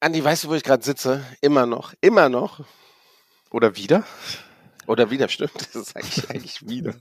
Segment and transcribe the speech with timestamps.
[0.00, 1.24] Andi, weißt du, wo ich gerade sitze?
[1.40, 1.94] Immer noch.
[2.00, 2.60] Immer noch.
[3.50, 4.04] Oder wieder?
[4.86, 5.52] Oder wieder, stimmt.
[5.72, 6.94] Das ist eigentlich, eigentlich wieder.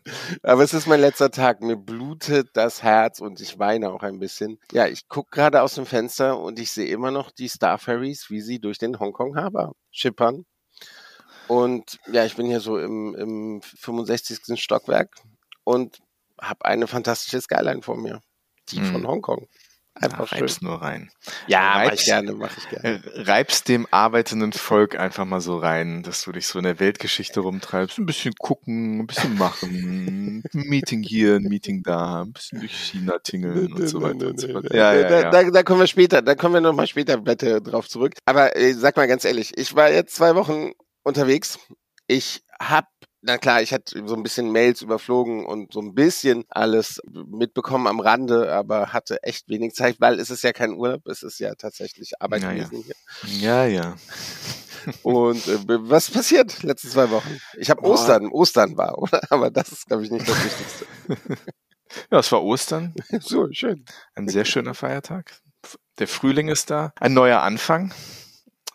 [0.43, 1.61] Aber es ist mein letzter Tag.
[1.61, 4.59] Mir blutet das Herz und ich weine auch ein bisschen.
[4.71, 8.29] Ja, ich gucke gerade aus dem Fenster und ich sehe immer noch die Star Ferries,
[8.29, 10.45] wie sie durch den Hongkong Harbor schippern.
[11.47, 14.59] Und ja, ich bin hier so im, im 65.
[14.59, 15.15] Stockwerk
[15.63, 15.99] und
[16.41, 18.21] habe eine fantastische Skyline vor mir.
[18.69, 18.91] Die hm.
[18.91, 19.47] von Hongkong.
[19.97, 20.67] Einfach ja, reib's schön.
[20.67, 21.09] nur rein.
[21.47, 23.01] Ja, reib's, mach ich gerne, mach ich gerne.
[23.01, 26.81] Äh, reibst dem arbeitenden Volk einfach mal so rein, dass du dich so in der
[26.81, 27.97] Weltgeschichte rumtreibst.
[27.97, 32.73] Ein bisschen gucken, ein bisschen machen, ein Meeting hier, ein Meeting da, ein bisschen durch
[32.73, 34.73] China tingeln und so weiter und so fort.
[34.73, 35.29] Ja, ja, ja.
[35.29, 38.15] Da, da kommen wir später, da kommen wir nochmal später bitte drauf zurück.
[38.25, 41.57] Aber äh, sag mal ganz ehrlich, ich war jetzt zwei Wochen unterwegs.
[42.07, 42.87] Ich hab
[43.25, 47.87] na klar, ich hatte so ein bisschen Mails überflogen und so ein bisschen alles mitbekommen
[47.87, 51.39] am Rande, aber hatte echt wenig Zeit, weil es ist ja kein Urlaub, es ist
[51.39, 52.95] ja tatsächlich Arbeit ja, gewesen ja.
[53.23, 53.39] hier.
[53.39, 53.95] Ja, ja.
[55.01, 57.39] Und äh, was passiert letzten zwei Wochen?
[57.57, 59.19] Ich habe Ostern, Ostern war, oder?
[59.31, 60.85] Aber das ist, glaube ich, nicht das Wichtigste.
[62.11, 62.93] Ja, es war Ostern.
[63.21, 63.85] So, schön.
[64.15, 65.39] Ein sehr schöner Feiertag.
[65.97, 66.91] Der Frühling ist da.
[66.99, 67.93] Ein neuer Anfang.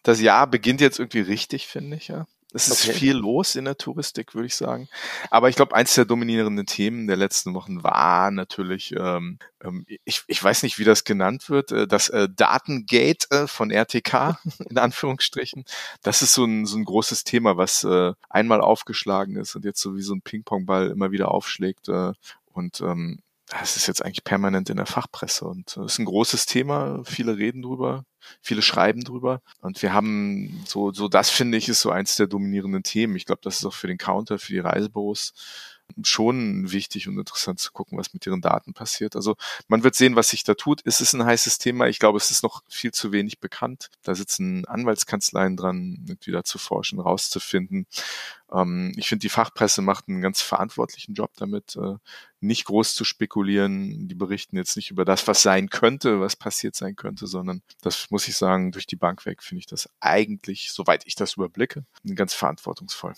[0.04, 2.26] Das Jahr beginnt jetzt irgendwie richtig, finde ich, ja.
[2.52, 2.98] Es ist okay.
[2.98, 4.88] viel los in der Touristik, würde ich sagen.
[5.30, 10.22] Aber ich glaube, eins der dominierenden Themen der letzten Wochen war natürlich, ähm, ähm, ich,
[10.26, 14.78] ich weiß nicht, wie das genannt wird, äh, das äh, Datengate äh, von RTK, in
[14.78, 15.64] Anführungsstrichen.
[16.02, 19.80] Das ist so ein, so ein großes Thema, was äh, einmal aufgeschlagen ist und jetzt
[19.80, 21.88] so wie so ein Ping-Pong-Ball immer wieder aufschlägt.
[21.88, 22.12] Äh,
[22.52, 23.20] und ähm,
[23.62, 27.02] es ist jetzt eigentlich permanent in der Fachpresse und es äh, ist ein großes Thema.
[27.04, 28.04] Viele reden drüber,
[28.40, 32.26] viele schreiben drüber und wir haben so, so das finde ich ist so eins der
[32.26, 33.16] dominierenden Themen.
[33.16, 35.34] Ich glaube, das ist auch für den Counter, für die Reisebüros
[36.04, 39.16] schon wichtig und interessant zu gucken, was mit ihren Daten passiert.
[39.16, 39.36] Also
[39.68, 40.80] man wird sehen, was sich da tut.
[40.82, 41.88] Ist es ein heißes Thema?
[41.88, 43.90] Ich glaube, es ist noch viel zu wenig bekannt.
[44.02, 47.86] Da sitzen Anwaltskanzleien dran, irgendwie da zu forschen, rauszufinden.
[48.52, 51.96] Ähm, ich finde, die Fachpresse macht einen ganz verantwortlichen Job damit, äh,
[52.40, 54.08] nicht groß zu spekulieren.
[54.08, 58.10] Die berichten jetzt nicht über das, was sein könnte, was passiert sein könnte, sondern das
[58.10, 61.84] muss ich sagen, durch die Bank weg finde ich das eigentlich, soweit ich das überblicke,
[62.14, 63.14] ganz verantwortungsvoll.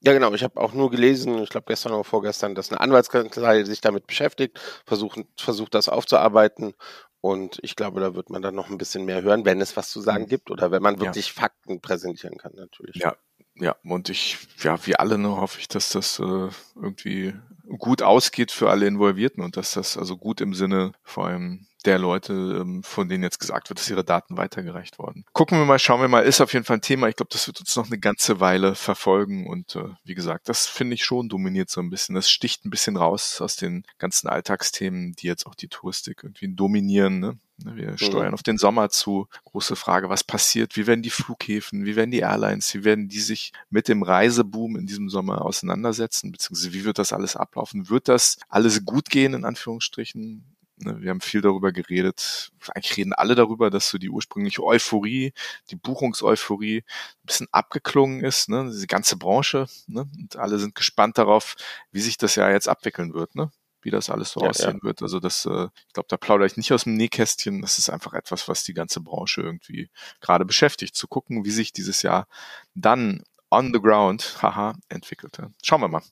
[0.00, 0.32] Ja, genau.
[0.32, 4.06] Ich habe auch nur gelesen, ich glaube gestern oder vorgestern, dass eine Anwaltskanzlei sich damit
[4.06, 6.74] beschäftigt, versucht, versucht das aufzuarbeiten.
[7.20, 9.90] Und ich glaube, da wird man dann noch ein bisschen mehr hören, wenn es was
[9.90, 10.28] zu sagen mhm.
[10.28, 11.42] gibt oder wenn man wirklich ja.
[11.42, 12.94] Fakten präsentieren kann, natürlich.
[12.94, 13.16] Ja,
[13.60, 13.76] ja.
[13.84, 17.34] Und ich, ja, wie alle, ne, hoffe ich, dass das äh, irgendwie
[17.78, 21.98] gut ausgeht für alle Involvierten und dass das also gut im Sinne vor allem der
[21.98, 25.24] Leute, ähm, von denen jetzt gesagt wird, dass ihre Daten weitergereicht worden.
[25.32, 27.08] Gucken wir mal, schauen wir mal, ist auf jeden Fall ein Thema.
[27.08, 30.66] Ich glaube, das wird uns noch eine ganze Weile verfolgen und äh, wie gesagt, das
[30.66, 32.14] finde ich schon dominiert so ein bisschen.
[32.14, 36.54] Das sticht ein bisschen raus aus den ganzen Alltagsthemen, die jetzt auch die Touristik irgendwie
[36.54, 37.20] dominieren.
[37.20, 37.38] Ne?
[37.64, 37.98] Wir mhm.
[37.98, 39.28] steuern auf den Sommer zu.
[39.44, 40.76] Große Frage, was passiert?
[40.76, 44.76] Wie werden die Flughäfen, wie werden die Airlines, wie werden die sich mit dem Reiseboom
[44.76, 46.30] in diesem Sommer auseinandersetzen?
[46.32, 47.88] Beziehungsweise wie wird das alles ablaufen?
[47.88, 50.44] Wird das alles gut gehen, in Anführungsstrichen?
[50.80, 52.50] Ne, wir haben viel darüber geredet.
[52.74, 55.32] Eigentlich reden alle darüber, dass so die ursprüngliche Euphorie,
[55.70, 58.68] die Buchungseuphorie ein bisschen abgeklungen ist, ne?
[58.70, 59.66] diese ganze Branche.
[59.86, 60.08] Ne?
[60.16, 61.56] Und alle sind gespannt darauf,
[61.90, 63.50] wie sich das ja jetzt abwickeln wird, ne?
[63.82, 64.82] wie das alles so ja, aussehen ja.
[64.82, 65.02] wird.
[65.02, 67.62] Also das, äh, ich glaube, da plaudere ich nicht aus dem Nähkästchen.
[67.62, 69.90] Das ist einfach etwas, was die ganze Branche irgendwie
[70.20, 72.28] gerade beschäftigt, zu gucken, wie sich dieses Jahr
[72.74, 75.50] dann on the ground, haha, entwickelte.
[75.62, 76.02] Schauen wir mal.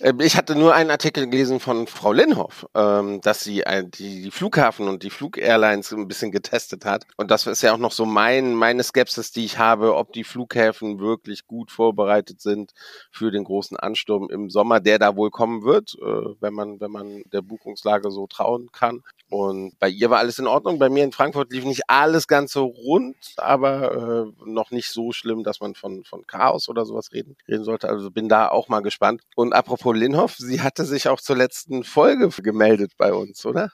[0.00, 3.64] Ähm, ich hatte nur einen Artikel gelesen von Frau Linhoff, ähm, dass sie
[3.98, 7.06] die Flughafen und die Flugairlines ein bisschen getestet hat.
[7.16, 10.24] Und das ist ja auch noch so mein, meine Skepsis, die ich habe, ob die
[10.24, 12.72] Flughäfen wirklich gut vorbereitet sind
[13.10, 16.90] für den großen Ansturm im Sommer, der da wohl kommen wird, äh, wenn man, wenn
[16.90, 19.02] man der Buchungslage so trauen kann.
[19.28, 20.78] Und bei ihr war alles in Ordnung.
[20.78, 25.12] Bei mir in Frankfurt lief nicht alles ganz so rund, aber äh, noch nicht so
[25.12, 27.88] schlimm, dass man von, von Chaos oder sowas reden, reden sollte.
[27.88, 29.22] Also bin da auch mal gespannt.
[29.34, 33.72] Und apropos Linhoff, sie hatte sich auch zur letzten Folge gemeldet bei uns, oder?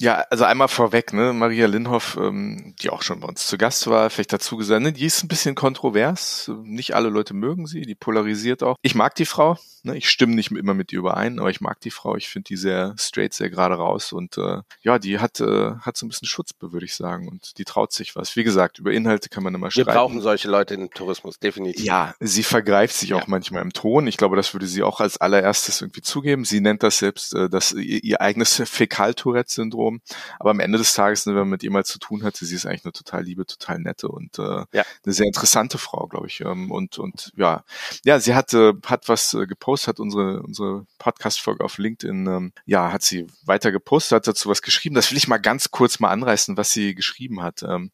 [0.00, 3.86] Ja, also einmal vorweg, ne, Maria Linhoff, ähm, die auch schon bei uns zu Gast
[3.86, 6.50] war, vielleicht dazu gesagt, ne, die ist ein bisschen kontrovers.
[6.62, 8.76] Nicht alle Leute mögen sie, die polarisiert auch.
[8.80, 11.80] Ich mag die Frau, ne, ich stimme nicht immer mit ihr überein, aber ich mag
[11.80, 12.16] die Frau.
[12.16, 15.98] Ich finde die sehr straight, sehr gerade raus und äh, ja, die hat äh, hat
[15.98, 18.36] so ein bisschen Schutzbe, würde ich sagen, und die traut sich was.
[18.36, 19.88] Wie gesagt, über Inhalte kann man immer Wir streiten.
[19.88, 21.84] Wir brauchen solche Leute im Tourismus, definitiv.
[21.84, 23.16] Ja, sie vergreift sich ja.
[23.16, 24.06] auch manchmal im Ton.
[24.06, 26.46] Ich glaube, das würde sie auch als allererstes irgendwie zugeben.
[26.46, 30.00] Sie nennt das selbst äh, das ihr, ihr eigenes Fäkal-Tourette-Syndrom Syndrom.
[30.38, 32.54] Aber am Ende des Tages, ne, wenn man mit ihr mal zu tun hatte, sie
[32.54, 34.84] ist eigentlich eine total liebe, total nette und äh, ja.
[35.04, 36.40] eine sehr interessante Frau, glaube ich.
[36.40, 37.64] Ähm, und und ja,
[38.04, 42.92] ja, sie hatte hat was äh, gepostet, hat unsere unsere Podcast-Folge auf LinkedIn, ähm, ja,
[42.92, 44.94] hat sie weiter gepostet, hat dazu was geschrieben.
[44.94, 47.62] Das will ich mal ganz kurz mal anreißen, was sie geschrieben hat.
[47.62, 47.90] Ähm,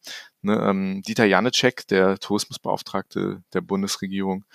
[0.47, 4.45] Ne, ähm, Dieter Janicek, der Tourismusbeauftragte der Bundesregierung,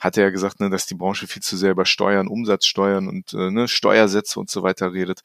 [0.00, 3.52] hatte ja gesagt, ne, dass die Branche viel zu sehr über Steuern, Umsatzsteuern und äh,
[3.52, 5.20] ne, Steuersätze und so weiter redet.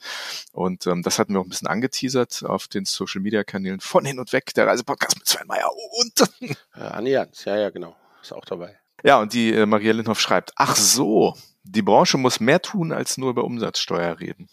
[0.52, 4.32] Und ähm, das hatten wir auch ein bisschen angeteasert auf den Social-Media-Kanälen von hin und
[4.32, 6.30] weg, der Reisepodcast mit Sven Meyer und
[6.76, 7.96] äh, Allianz, ja, ja, genau.
[8.22, 8.78] Ist auch dabei.
[9.04, 13.18] Ja, und die äh, Maria Lindhoff schreibt, ach so, die Branche muss mehr tun, als
[13.18, 14.50] nur über Umsatzsteuer reden.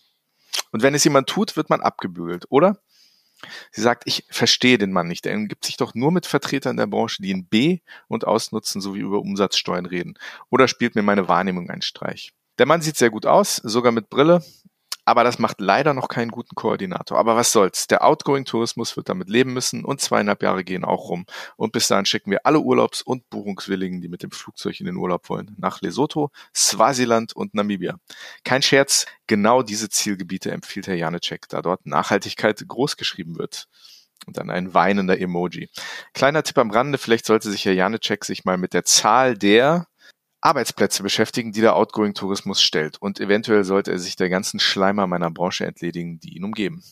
[0.73, 2.81] Und wenn es jemand tut, wird man abgebügelt, oder?
[3.71, 5.27] Sie sagt, ich verstehe den Mann nicht.
[5.27, 9.01] Er gibt sich doch nur mit Vertretern der Branche, die ihn B und ausnutzen, sowie
[9.01, 10.15] über Umsatzsteuern reden.
[10.51, 12.33] Oder spielt mir meine Wahrnehmung einen Streich?
[12.59, 14.43] Der Mann sieht sehr gut aus, sogar mit Brille,
[15.09, 17.19] aber das macht leider noch keinen guten Koordinator.
[17.19, 17.87] Aber was soll's?
[17.87, 21.25] Der Outgoing-Tourismus wird damit leben müssen und zweieinhalb Jahre gehen auch rum.
[21.57, 24.97] Und bis dahin schicken wir alle Urlaubs- und Buchungswilligen, die mit dem Flugzeug in den
[24.97, 27.97] Urlaub wollen, nach Lesotho, Swasiland und Namibia.
[28.45, 33.67] Kein Scherz, genau diese Zielgebiete empfiehlt Herr Janecek, da dort Nachhaltigkeit groß geschrieben wird
[34.27, 35.71] und dann ein weinender Emoji.
[36.13, 39.87] Kleiner Tipp am Rande, vielleicht sollte sich Herr Janecek sich mal mit der Zahl der
[40.41, 43.01] Arbeitsplätze beschäftigen, die der Outgoing-Tourismus stellt.
[43.01, 46.83] Und eventuell sollte er sich der ganzen Schleimer meiner Branche entledigen, die ihn umgeben.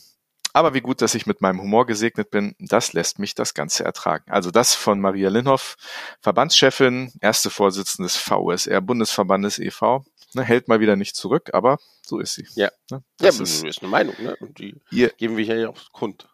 [0.52, 3.84] Aber wie gut, dass ich mit meinem Humor gesegnet bin, das lässt mich das Ganze
[3.84, 4.30] ertragen.
[4.30, 5.76] Also das von Maria Linhoff,
[6.20, 10.04] Verbandschefin, erste Vorsitzende des VSR Bundesverbandes e.V.
[10.32, 12.46] Ne, hält mal wieder nicht zurück, aber so ist sie.
[12.54, 14.34] Ja, ne, das ja, ist, ist eine Meinung, ne?
[14.40, 16.26] Und die ihr, geben wir hier ja auch kund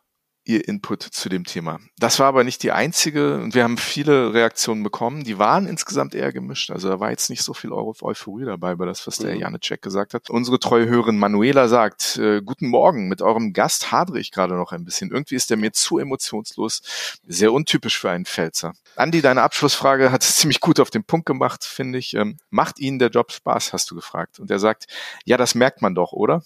[0.45, 1.79] ihr Input zu dem Thema.
[1.99, 5.23] Das war aber nicht die einzige und wir haben viele Reaktionen bekommen.
[5.23, 6.71] Die waren insgesamt eher gemischt.
[6.71, 9.41] Also da war jetzt nicht so viel Euphorie dabei bei das, was der mhm.
[9.41, 10.31] Janecek gesagt hat.
[10.31, 14.73] Unsere treue Hörerin Manuela sagt, äh, guten Morgen, mit eurem Gast hadere ich gerade noch
[14.73, 15.11] ein bisschen.
[15.13, 16.83] Irgendwie ist er mir zu emotionslos,
[17.27, 18.73] sehr untypisch für einen Pfälzer.
[18.97, 22.15] Andi, deine Abschlussfrage hat es ziemlich gut auf den Punkt gemacht, finde ich.
[22.15, 24.41] Ähm, macht Ihnen der Job Spaß, hast du gefragt.
[24.41, 24.87] Und er sagt,
[25.25, 26.43] ja, das merkt man doch, oder?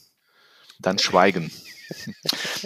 [0.78, 1.50] Dann schweigen.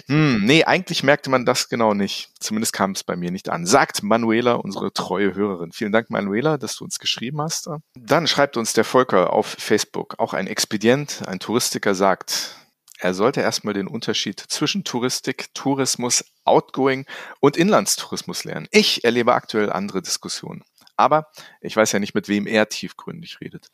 [0.07, 2.29] Hm, nee, eigentlich merkte man das genau nicht.
[2.39, 3.65] Zumindest kam es bei mir nicht an.
[3.65, 5.71] Sagt Manuela, unsere treue Hörerin.
[5.71, 7.69] Vielen Dank, Manuela, dass du uns geschrieben hast.
[7.95, 10.15] Dann schreibt uns der Volker auf Facebook.
[10.19, 12.55] Auch ein Expedient, ein Touristiker sagt,
[12.99, 17.07] er sollte erstmal den Unterschied zwischen Touristik, Tourismus, Outgoing
[17.39, 18.67] und Inlandstourismus lernen.
[18.69, 20.63] Ich erlebe aktuell andere Diskussionen.
[20.95, 21.27] Aber
[21.61, 23.69] ich weiß ja nicht, mit wem er tiefgründig redet.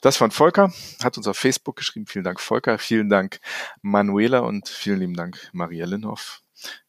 [0.00, 0.72] Das von Volker,
[1.02, 2.06] hat uns auf Facebook geschrieben.
[2.06, 2.78] Vielen Dank, Volker.
[2.78, 3.40] Vielen Dank,
[3.82, 6.42] Manuela und vielen lieben Dank, Maria Linhoff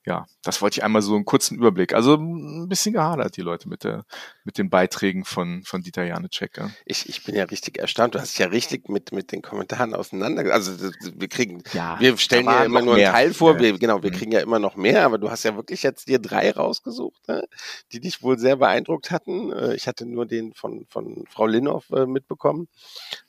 [0.05, 1.93] ja, das wollte ich einmal so einen kurzen Überblick.
[1.93, 4.03] Also ein bisschen gehadert, die Leute mit der,
[4.43, 6.57] mit den Beiträgen von, von Dieter Janecek.
[6.57, 6.71] Ja.
[6.85, 8.15] Ich, ich bin ja richtig erstaunt.
[8.15, 10.51] Du hast dich ja richtig mit, mit den Kommentaren auseinander.
[10.53, 10.71] Also
[11.13, 13.59] wir kriegen, ja, wir stellen ja immer nur einen Teil vor.
[13.59, 14.15] Wir, genau, wir mhm.
[14.15, 17.43] kriegen ja immer noch mehr, aber du hast ja wirklich jetzt dir drei rausgesucht, ne,
[17.91, 19.51] die dich wohl sehr beeindruckt hatten.
[19.51, 22.67] Äh, ich hatte nur den von, von Frau Linhoff äh, mitbekommen.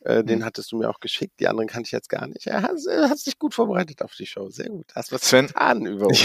[0.00, 0.44] Äh, den mhm.
[0.46, 1.38] hattest du mir auch geschickt.
[1.38, 2.46] Die anderen kannte ich jetzt gar nicht.
[2.46, 4.48] Ja, hast, hast dich gut vorbereitet auf die Show.
[4.48, 4.86] Sehr gut.
[4.94, 6.22] Hast was Sven, getan über uns.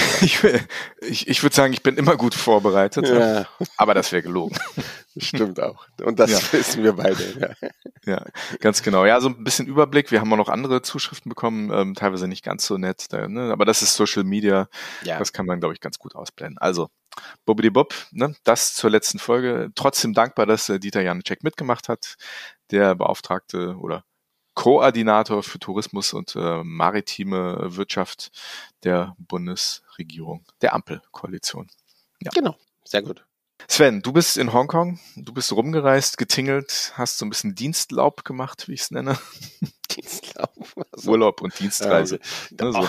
[1.01, 3.47] Ich, ich, ich würde sagen, ich bin immer gut vorbereitet, ja.
[3.77, 4.57] aber das wäre gelogen.
[5.17, 5.87] Stimmt auch.
[6.03, 6.59] Und das ja.
[6.59, 7.17] wissen wir beide.
[7.39, 7.69] Ja.
[8.05, 8.25] ja,
[8.59, 9.05] ganz genau.
[9.05, 10.11] Ja, so ein bisschen Überblick.
[10.11, 13.51] Wir haben auch noch andere Zuschriften bekommen, ähm, teilweise nicht ganz so nett, ne?
[13.51, 14.67] aber das ist Social Media.
[15.03, 15.19] Ja.
[15.19, 16.57] Das kann man, glaube ich, ganz gut ausblenden.
[16.57, 16.89] Also,
[17.45, 18.35] Bobbidi Bob, ne?
[18.43, 19.71] das zur letzten Folge.
[19.75, 22.15] Trotzdem dankbar, dass äh, Dieter Janecek mitgemacht hat,
[22.71, 24.03] der Beauftragte oder
[24.57, 28.31] Koordinator für Tourismus und äh, maritime Wirtschaft
[28.83, 31.69] der Bundesregierung, der Ampelkoalition.
[32.21, 32.31] Ja.
[32.33, 33.23] Genau, sehr gut.
[33.67, 38.67] Sven, du bist in Hongkong, du bist rumgereist, getingelt, hast so ein bisschen Dienstlaub gemacht,
[38.67, 39.19] wie ich es nenne.
[39.89, 40.51] Dienstlaub.
[40.91, 42.19] Also, Urlaub und Dienstreise.
[42.59, 42.87] Ja, also.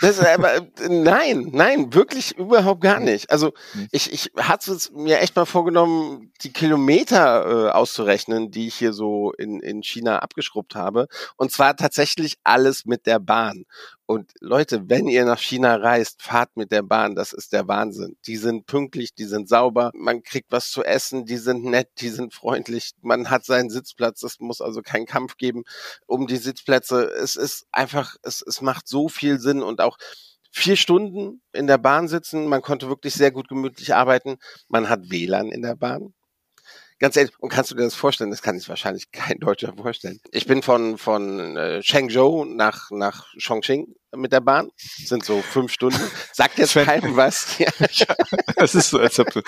[0.00, 3.30] das, aber, nein, nein, wirklich überhaupt gar nicht.
[3.30, 3.88] Also hm.
[3.90, 8.92] ich, ich hatte es mir echt mal vorgenommen, die Kilometer äh, auszurechnen, die ich hier
[8.92, 11.08] so in, in China abgeschrubbt habe.
[11.36, 13.64] Und zwar tatsächlich alles mit der Bahn.
[14.10, 17.14] Und Leute, wenn ihr nach China reist, fahrt mit der Bahn.
[17.14, 18.16] Das ist der Wahnsinn.
[18.26, 19.92] Die sind pünktlich, die sind sauber.
[19.94, 22.90] Man kriegt was zu essen, die sind nett, die sind freundlich.
[23.02, 24.24] Man hat seinen Sitzplatz.
[24.24, 25.62] Es muss also keinen Kampf geben
[26.08, 27.04] um die Sitzplätze.
[27.04, 29.96] Es ist einfach, es, es macht so viel Sinn und auch
[30.50, 32.46] vier Stunden in der Bahn sitzen.
[32.46, 34.38] Man konnte wirklich sehr gut gemütlich arbeiten.
[34.68, 36.14] Man hat WLAN in der Bahn.
[36.98, 38.30] Ganz ehrlich, und kannst du dir das vorstellen?
[38.30, 40.20] Das kann sich wahrscheinlich kein Deutscher vorstellen.
[40.32, 44.70] Ich bin von, von äh, Chengzhou nach, nach Chongqing mit der Bahn.
[44.98, 46.00] Das sind so fünf Stunden.
[46.32, 47.58] Sagt jetzt keinem was.
[47.58, 47.68] ja,
[48.56, 49.42] das ist so, als ob du,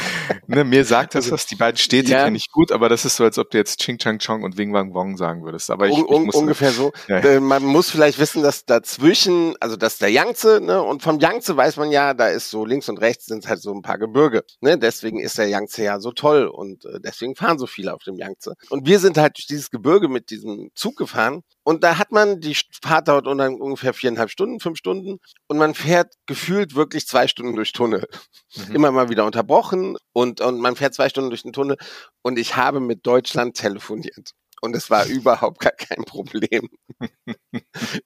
[0.47, 2.25] ne, mir sagt das also, was, die beiden Städte ja.
[2.25, 4.57] kenne ich gut, aber das ist so, als ob du jetzt Ching Chang Chong und
[4.57, 5.71] Wing Wang Wong sagen würdest.
[5.71, 6.93] Aber ich, Un, ich ungefähr so.
[7.09, 7.19] Ja.
[7.19, 11.19] Äh, man muss vielleicht wissen, dass dazwischen, also das ist der Yangtze, ne, und vom
[11.19, 13.99] Yangtze weiß man ja, da ist so links und rechts sind halt so ein paar
[13.99, 14.45] Gebirge.
[14.61, 18.03] Ne, deswegen ist der Yangtze ja so toll und äh, deswegen fahren so viele auf
[18.03, 18.55] dem Yangtze.
[18.71, 22.41] Und wir sind halt durch dieses Gebirge mit diesem Zug gefahren Und da hat man,
[22.41, 25.19] die Fahrt dauert ungefähr viereinhalb Stunden, fünf Stunden.
[25.47, 28.09] Und man fährt gefühlt wirklich zwei Stunden durch Tunnel.
[28.57, 28.75] Mhm.
[28.75, 29.97] Immer mal wieder unterbrochen.
[30.13, 31.77] Und, und man fährt zwei Stunden durch den Tunnel.
[32.23, 36.69] Und ich habe mit Deutschland telefoniert und es war überhaupt gar kein Problem.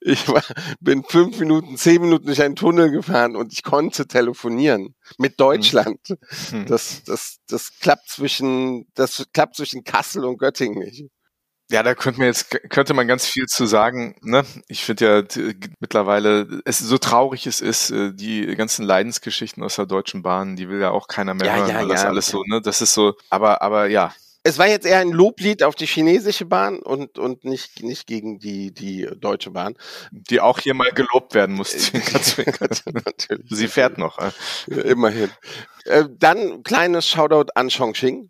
[0.01, 0.43] Ich war,
[0.79, 5.99] bin fünf Minuten, zehn Minuten durch einen Tunnel gefahren und ich konnte telefonieren mit Deutschland.
[6.49, 6.65] Hm.
[6.65, 11.05] Das, das, das klappt zwischen, das klappt zwischen Kassel und Göttingen nicht.
[11.69, 14.15] Ja, da könnte man jetzt könnte man ganz viel zu sagen.
[14.21, 14.45] Ne?
[14.67, 15.43] Ich finde ja
[15.79, 20.69] mittlerweile, es so traurig es ist, äh, die ganzen Leidensgeschichten aus der Deutschen Bahn, die
[20.69, 21.69] will ja auch keiner mehr ja, hören.
[21.69, 22.61] Ja, das ja, alles so, ne?
[22.61, 23.15] Das ist so.
[23.29, 24.13] Aber aber ja,
[24.47, 28.39] es war jetzt eher ein Loblied auf die chinesische Bahn und, und nicht, nicht gegen
[28.39, 29.75] die, die deutsche Bahn.
[30.11, 31.91] Die auch hier mal gelobt werden muss.
[31.93, 33.49] Natürlich.
[33.49, 34.17] Sie fährt noch.
[34.67, 35.29] Immerhin.
[35.83, 38.29] Äh, dann kleines Shoutout an Chongqing.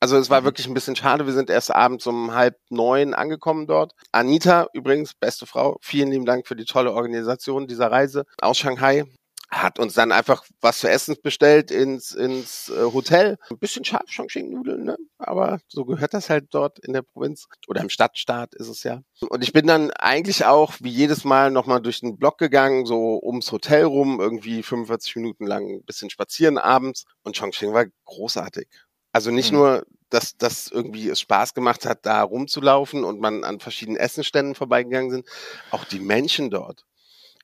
[0.00, 0.44] Also es war mhm.
[0.46, 1.26] wirklich ein bisschen schade.
[1.26, 3.94] Wir sind erst abends um halb neun angekommen dort.
[4.12, 9.04] Anita, übrigens, beste Frau, vielen lieben Dank für die tolle Organisation dieser Reise aus Shanghai
[9.50, 13.38] hat uns dann einfach was zu essen bestellt ins, ins äh, Hotel.
[13.50, 14.96] Ein bisschen scharf Chongqing-Nudeln, ne?
[15.18, 19.02] aber so gehört das halt dort in der Provinz oder im Stadtstaat ist es ja.
[19.28, 23.20] Und ich bin dann eigentlich auch wie jedes Mal nochmal durch den Block gegangen, so
[23.22, 28.68] ums Hotel rum, irgendwie 45 Minuten lang ein bisschen spazieren abends und Chongqing war großartig.
[29.12, 29.58] Also nicht mhm.
[29.58, 34.54] nur, dass das irgendwie es Spaß gemacht hat, da rumzulaufen und man an verschiedenen Essenständen
[34.54, 35.26] vorbeigegangen sind,
[35.70, 36.84] auch die Menschen dort.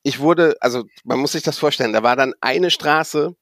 [0.02, 3.34] Ich wurde, also man muss sich das vorstellen, da war dann eine Straße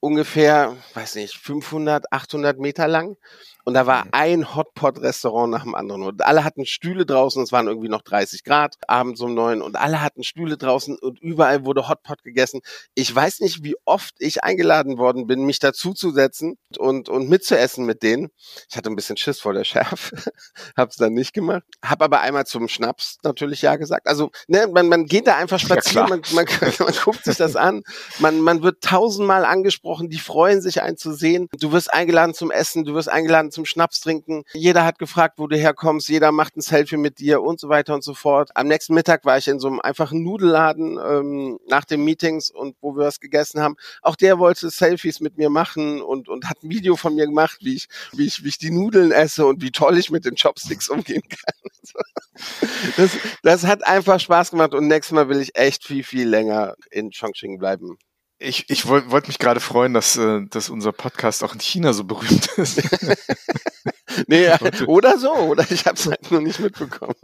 [0.00, 3.16] ungefähr, weiß nicht, 500, 800 Meter lang
[3.64, 4.10] und da war mhm.
[4.12, 6.02] ein Hotpot-Restaurant nach dem anderen.
[6.02, 9.62] Und alle hatten Stühle draußen, es waren irgendwie noch 30 Grad, abends um neun.
[9.62, 12.60] Und alle hatten Stühle draußen und überall wurde Hotpot gegessen.
[12.94, 18.02] Ich weiß nicht, wie oft ich eingeladen worden bin, mich dazuzusetzen und, und mitzuessen mit
[18.02, 18.30] denen.
[18.68, 20.16] Ich hatte ein bisschen Schiss vor der Schärfe,
[20.76, 21.64] hab's dann nicht gemacht.
[21.82, 24.06] Hab aber einmal zum Schnaps natürlich Ja gesagt.
[24.06, 26.46] Also ne, man, man geht da einfach spazieren, ja, man, man,
[26.78, 27.82] man guckt sich das an.
[28.18, 31.48] Man, man wird tausendmal angesprochen, die freuen sich, einen zu sehen.
[31.58, 34.44] Du wirst eingeladen zum Essen, du wirst eingeladen zum Schnaps trinken.
[34.52, 36.08] Jeder hat gefragt, wo du herkommst.
[36.08, 38.50] Jeder macht ein Selfie mit dir und so weiter und so fort.
[38.54, 42.76] Am nächsten Mittag war ich in so einem einfachen Nudelladen ähm, nach den Meetings und
[42.80, 43.76] wo wir was gegessen haben.
[44.02, 47.58] Auch der wollte Selfies mit mir machen und, und hat ein Video von mir gemacht,
[47.62, 50.36] wie ich, wie ich, wie ich die Nudeln esse und wie toll ich mit den
[50.36, 51.54] Chopsticks umgehen kann.
[52.96, 56.74] Das, das hat einfach Spaß gemacht und nächstes Mal will ich echt viel, viel länger
[56.90, 57.96] in Chongqing bleiben.
[58.44, 61.94] Ich, ich wollte wollt mich gerade freuen, dass, äh, dass unser Podcast auch in China
[61.94, 62.82] so berühmt ist.
[64.26, 64.48] nee,
[64.86, 67.14] oder so, oder ich habe es halt nur nicht mitbekommen.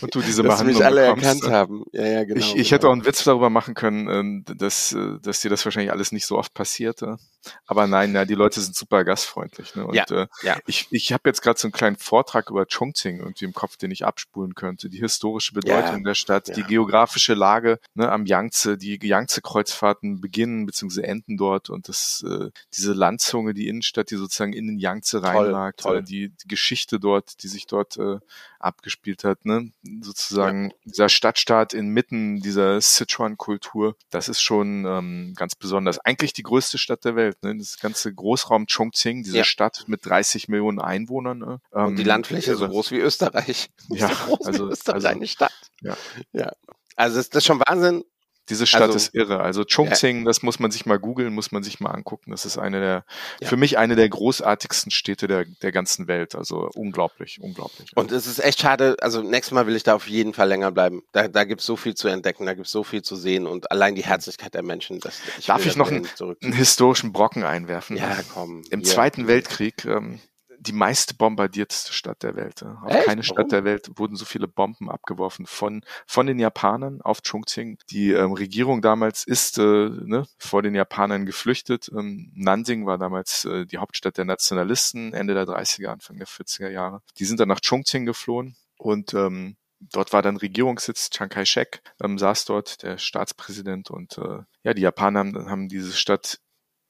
[0.00, 1.84] Und du diese dass Behandlung mich alle erkannt haben.
[1.92, 2.38] Ja, ja, genau.
[2.38, 2.70] Ich, ich genau.
[2.70, 6.12] hätte auch einen Witz darüber machen können, ähm, dass, äh, dass dir das wahrscheinlich alles
[6.12, 7.18] nicht so oft passierte.
[7.66, 9.74] Aber nein, ja, die Leute sind super gastfreundlich.
[9.74, 9.86] Ne?
[9.86, 10.56] Und ja, äh, ja.
[10.66, 13.90] ich, ich habe jetzt gerade so einen kleinen Vortrag über Chongqing irgendwie im Kopf, den
[13.90, 14.88] ich abspulen könnte.
[14.88, 20.66] Die historische Bedeutung ja, der Stadt, die geografische Lage ne, am Yangtze, die Yangtze-Kreuzfahrten beginnen
[20.66, 21.02] bzw.
[21.02, 25.72] enden dort und das, äh, diese Landzunge, die Innenstadt, die sozusagen in den Yangtze toll,
[25.76, 25.98] toll.
[25.98, 28.18] Äh, die Geschichte dort, die sich dort äh,
[28.58, 29.72] abgespielt hat, ne?
[30.00, 30.76] sozusagen ja.
[30.84, 35.98] dieser Stadtstaat inmitten dieser Sichuan-Kultur, das ist schon ähm, ganz besonders.
[35.98, 37.56] Eigentlich die größte Stadt der Welt, ne?
[37.56, 39.44] das ganze Großraum Chongqing, diese ja.
[39.44, 41.38] Stadt mit 30 Millionen Einwohnern.
[41.38, 41.60] Ne?
[41.74, 43.70] Ähm, Und die Landfläche so groß wie Österreich.
[43.88, 45.52] Ja, so groß also, wie Österreich, also, eine Stadt.
[45.80, 45.96] Ja.
[46.32, 46.52] ja.
[46.96, 48.04] Also das, das ist schon Wahnsinn,
[48.52, 49.40] diese Stadt also, ist irre.
[49.40, 50.24] Also Chongqing, ja.
[50.26, 52.32] das muss man sich mal googeln, muss man sich mal angucken.
[52.32, 53.04] Das ist eine der,
[53.40, 53.48] ja.
[53.48, 56.34] für mich eine der großartigsten Städte der, der ganzen Welt.
[56.34, 57.96] Also unglaublich, unglaublich.
[57.96, 60.70] Und es ist echt schade, also nächstes Mal will ich da auf jeden Fall länger
[60.70, 61.02] bleiben.
[61.12, 63.46] Da, da gibt es so viel zu entdecken, da gibt es so viel zu sehen
[63.46, 65.00] und allein die Herzlichkeit der Menschen.
[65.00, 66.06] Das, ich Darf ich noch einen,
[66.42, 67.96] einen, historischen Brocken einwerfen?
[67.96, 68.62] Ja, komm.
[68.70, 68.88] Im hier.
[68.88, 70.20] Zweiten Weltkrieg ähm,
[70.62, 72.62] die meist bombardierteste Stadt der Welt.
[72.62, 73.06] Auf Echt?
[73.06, 73.50] keine Stadt Warum?
[73.50, 77.78] der Welt wurden so viele Bomben abgeworfen von, von den Japanern auf Chongqing.
[77.90, 81.90] Die ähm, Regierung damals ist äh, ne, vor den Japanern geflüchtet.
[81.92, 86.68] Ähm, Nanjing war damals äh, die Hauptstadt der Nationalisten, Ende der 30er, Anfang der 40er
[86.68, 87.02] Jahre.
[87.18, 89.56] Die sind dann nach Chongqing geflohen und ähm,
[89.90, 94.82] Dort war dann Regierungssitz Chiang Kai-shek, ähm, saß dort der Staatspräsident und äh, ja, die
[94.82, 96.38] Japaner haben, haben diese Stadt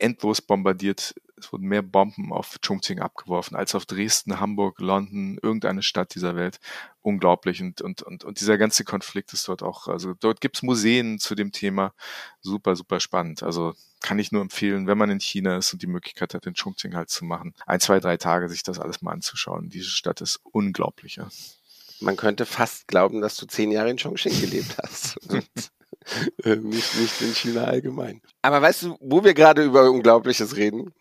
[0.02, 1.14] endlos bombardiert.
[1.36, 6.36] Es wurden mehr Bomben auf Chongqing abgeworfen als auf Dresden, Hamburg, London, irgendeine Stadt dieser
[6.36, 6.60] Welt.
[7.00, 7.60] Unglaublich.
[7.62, 11.34] Und, und, und, und dieser ganze Konflikt ist dort auch, also dort gibt's Museen zu
[11.34, 11.94] dem Thema.
[12.40, 13.42] Super, super spannend.
[13.42, 16.54] Also kann ich nur empfehlen, wenn man in China ist und die Möglichkeit hat, den
[16.54, 19.68] Chongqing halt zu machen, ein, zwei, drei Tage sich das alles mal anzuschauen.
[19.68, 21.16] Diese Stadt ist unglaublich.
[21.16, 21.28] Ja.
[22.00, 25.18] Man könnte fast glauben, dass du zehn Jahre in Chongqing gelebt hast.
[26.44, 28.20] Äh, nicht, nicht in China allgemein.
[28.42, 30.92] Aber weißt du, wo wir gerade über Unglaubliches reden?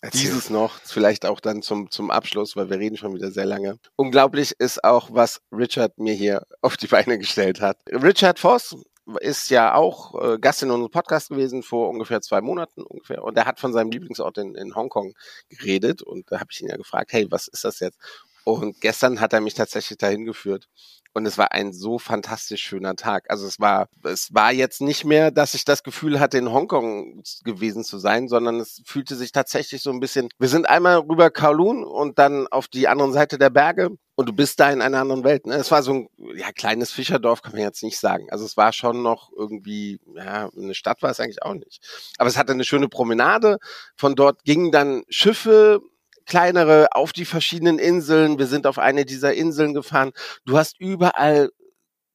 [0.00, 0.22] Erzähl.
[0.22, 3.78] Dieses noch, vielleicht auch dann zum, zum Abschluss, weil wir reden schon wieder sehr lange.
[3.96, 7.78] Unglaublich ist auch, was Richard mir hier auf die Beine gestellt hat.
[7.90, 8.76] Richard Voss
[9.20, 13.24] ist ja auch äh, Gast in unserem Podcast gewesen vor ungefähr zwei Monaten ungefähr.
[13.24, 15.14] Und er hat von seinem Lieblingsort in, in Hongkong
[15.48, 16.02] geredet.
[16.02, 17.98] Und da habe ich ihn ja gefragt, hey, was ist das jetzt?
[18.44, 20.68] Und gestern hat er mich tatsächlich dahin geführt.
[21.12, 23.24] Und es war ein so fantastisch schöner Tag.
[23.28, 27.22] Also es war, es war jetzt nicht mehr, dass ich das Gefühl hatte, in Hongkong
[27.44, 31.30] gewesen zu sein, sondern es fühlte sich tatsächlich so ein bisschen, wir sind einmal rüber
[31.30, 35.00] Kowloon und dann auf die andere Seite der Berge und du bist da in einer
[35.00, 35.46] anderen Welt.
[35.46, 35.54] Ne?
[35.54, 38.26] Es war so ein ja, kleines Fischerdorf, kann man jetzt nicht sagen.
[38.30, 41.80] Also es war schon noch irgendwie, ja, eine Stadt war es eigentlich auch nicht.
[42.18, 43.58] Aber es hatte eine schöne Promenade.
[43.94, 45.80] Von dort gingen dann Schiffe
[46.28, 48.38] kleinere auf die verschiedenen Inseln.
[48.38, 50.12] Wir sind auf eine dieser Inseln gefahren.
[50.44, 51.50] Du hast überall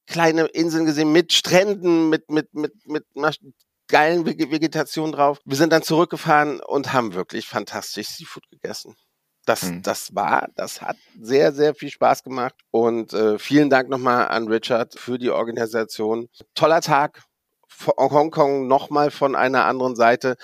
[0.06, 3.04] kleine Inseln gesehen mit Stränden, mit, mit, mit, mit
[3.88, 5.40] geilen Vegetation drauf.
[5.44, 8.94] Wir sind dann zurückgefahren und haben wirklich fantastisch Seafood gegessen.
[9.46, 9.82] Das, hm.
[9.82, 12.54] das war, das hat sehr, sehr viel Spaß gemacht.
[12.70, 16.28] Und äh, vielen Dank nochmal an Richard für die Organisation.
[16.54, 17.22] Toller Tag.
[17.98, 20.36] Hongkong nochmal von einer anderen Seite.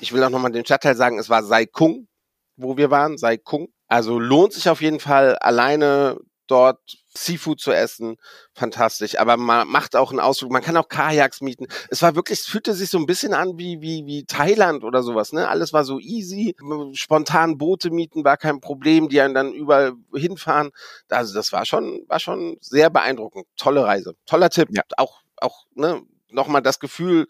[0.00, 2.06] Ich will auch nochmal den Stadtteil sagen, es war Sai Kung,
[2.56, 3.68] wo wir waren, Sai Kung.
[3.88, 6.80] Also lohnt sich auf jeden Fall alleine dort
[7.16, 8.16] Seafood zu essen.
[8.54, 9.18] Fantastisch.
[9.18, 10.52] Aber man macht auch einen Ausflug.
[10.52, 11.66] Man kann auch Kajaks mieten.
[11.90, 15.02] Es war wirklich, es fühlte sich so ein bisschen an wie, wie, wie Thailand oder
[15.02, 15.48] sowas, ne?
[15.48, 16.54] Alles war so easy.
[16.92, 20.70] Spontan Boote mieten war kein Problem, die einen dann überall hinfahren.
[21.08, 23.46] Also das war schon, war schon sehr beeindruckend.
[23.56, 24.14] Tolle Reise.
[24.26, 24.68] Toller Tipp.
[24.70, 24.82] Ja.
[24.96, 26.02] Auch, auch, ne?
[26.30, 27.28] Nochmal das Gefühl,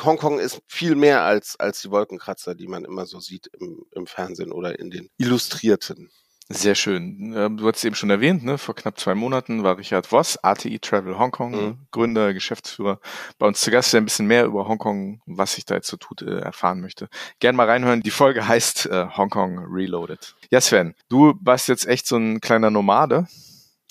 [0.00, 4.06] Hongkong ist viel mehr als, als die Wolkenkratzer, die man immer so sieht im, im
[4.06, 6.10] Fernsehen oder in den Illustrierten.
[6.48, 7.32] Sehr schön.
[7.34, 8.58] Ähm, du hast eben schon erwähnt, ne?
[8.58, 11.78] vor knapp zwei Monaten war Richard Voss, ATI Travel Hongkong, mhm.
[11.92, 13.00] Gründer, Geschäftsführer,
[13.38, 15.96] bei uns zu Gast, der ein bisschen mehr über Hongkong, was sich da jetzt so
[15.96, 17.08] tut, äh, erfahren möchte.
[17.40, 18.02] Gern mal reinhören.
[18.02, 20.34] Die Folge heißt äh, Hongkong Reloaded.
[20.50, 23.28] Ja, Sven, du warst jetzt echt so ein kleiner Nomade.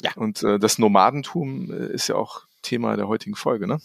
[0.03, 0.11] Ja.
[0.15, 3.79] Und äh, das Nomadentum äh, ist ja auch Thema der heutigen Folge, ne?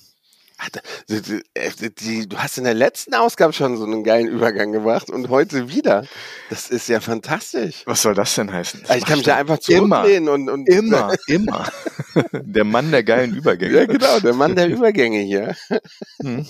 [1.08, 5.68] Äh, du hast in der letzten Ausgabe schon so einen geilen Übergang gemacht und heute
[5.68, 6.06] wieder.
[6.50, 7.82] Das ist ja fantastisch.
[7.84, 8.82] Was soll das denn heißen?
[8.86, 11.70] Das ich kann mich ja einfach zurücklehnen und, und immer, immer.
[12.32, 13.74] Der Mann der geilen Übergänge.
[13.74, 15.54] Ja, genau, der Mann der Übergänge hier.
[16.22, 16.46] Hm.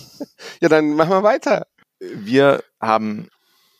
[0.61, 1.67] Ja, dann machen wir weiter.
[1.99, 3.29] Wir haben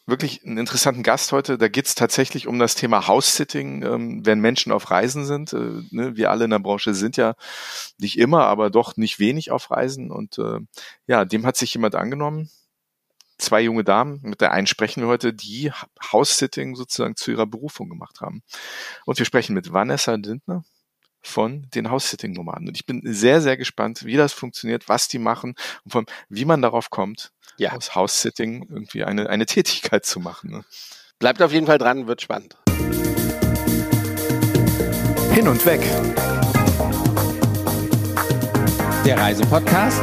[0.07, 1.59] wirklich einen interessanten Gast heute.
[1.59, 5.53] Da geht es tatsächlich um das Thema House-Sitting, ähm, wenn Menschen auf Reisen sind.
[5.53, 7.35] Äh, ne, wir alle in der Branche sind ja
[7.99, 10.11] nicht immer, aber doch nicht wenig auf Reisen.
[10.11, 10.61] Und äh,
[11.07, 12.51] ja, dem hat sich jemand angenommen.
[13.39, 15.71] Zwei junge Damen, mit der einen sprechen wir heute, die
[16.13, 18.43] House-Sitting sozusagen zu ihrer Berufung gemacht haben.
[19.05, 20.65] Und wir sprechen mit Vanessa Lindner
[21.23, 22.69] von den House-Sitting-Nomaden.
[22.69, 26.07] Und ich bin sehr, sehr gespannt, wie das funktioniert, was die machen und vor allem,
[26.29, 27.73] wie man darauf kommt, ja.
[27.73, 30.51] aus House-Sitting irgendwie eine, eine Tätigkeit zu machen.
[30.51, 30.65] Ne?
[31.19, 32.57] Bleibt auf jeden Fall dran, wird spannend.
[35.33, 35.81] Hin und weg.
[39.05, 40.03] Der Reisepodcast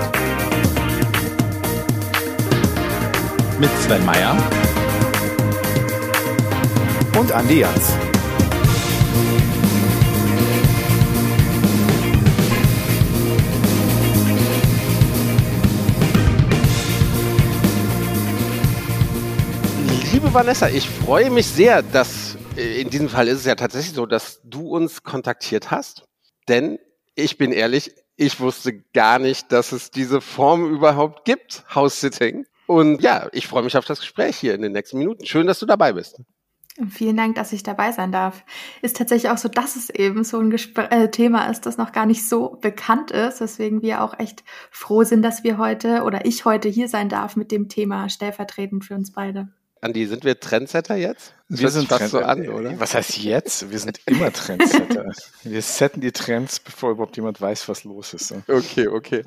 [3.60, 4.36] mit Sven Meyer
[7.18, 7.94] und Andi Jans.
[20.14, 23.96] Liebe Vanessa, ich freue mich sehr, dass äh, in diesem Fall ist es ja tatsächlich
[23.96, 26.08] so, dass du uns kontaktiert hast.
[26.48, 26.78] Denn
[27.16, 32.46] ich bin ehrlich, ich wusste gar nicht, dass es diese Form überhaupt gibt, House-Sitting.
[32.68, 35.26] Und ja, ich freue mich auf das Gespräch hier in den nächsten Minuten.
[35.26, 36.22] Schön, dass du dabei bist.
[36.90, 38.46] Vielen Dank, dass ich dabei sein darf.
[38.84, 41.92] Ist tatsächlich auch so, dass es eben so ein Gespr äh, Thema ist, das noch
[41.92, 46.28] gar nicht so bekannt ist, weswegen wir auch echt froh sind, dass wir heute oder
[46.28, 49.50] ich heute hier sein darf mit dem Thema stellvertretend für uns beide.
[49.84, 51.34] Andi, sind wir Trendsetter jetzt?
[51.50, 52.80] Das wir sind fast so an, oder?
[52.80, 53.70] Was heißt jetzt?
[53.70, 55.12] Wir sind immer Trendsetter.
[55.44, 58.34] wir setzen die Trends, bevor überhaupt jemand weiß, was los ist.
[58.48, 59.24] Okay, okay.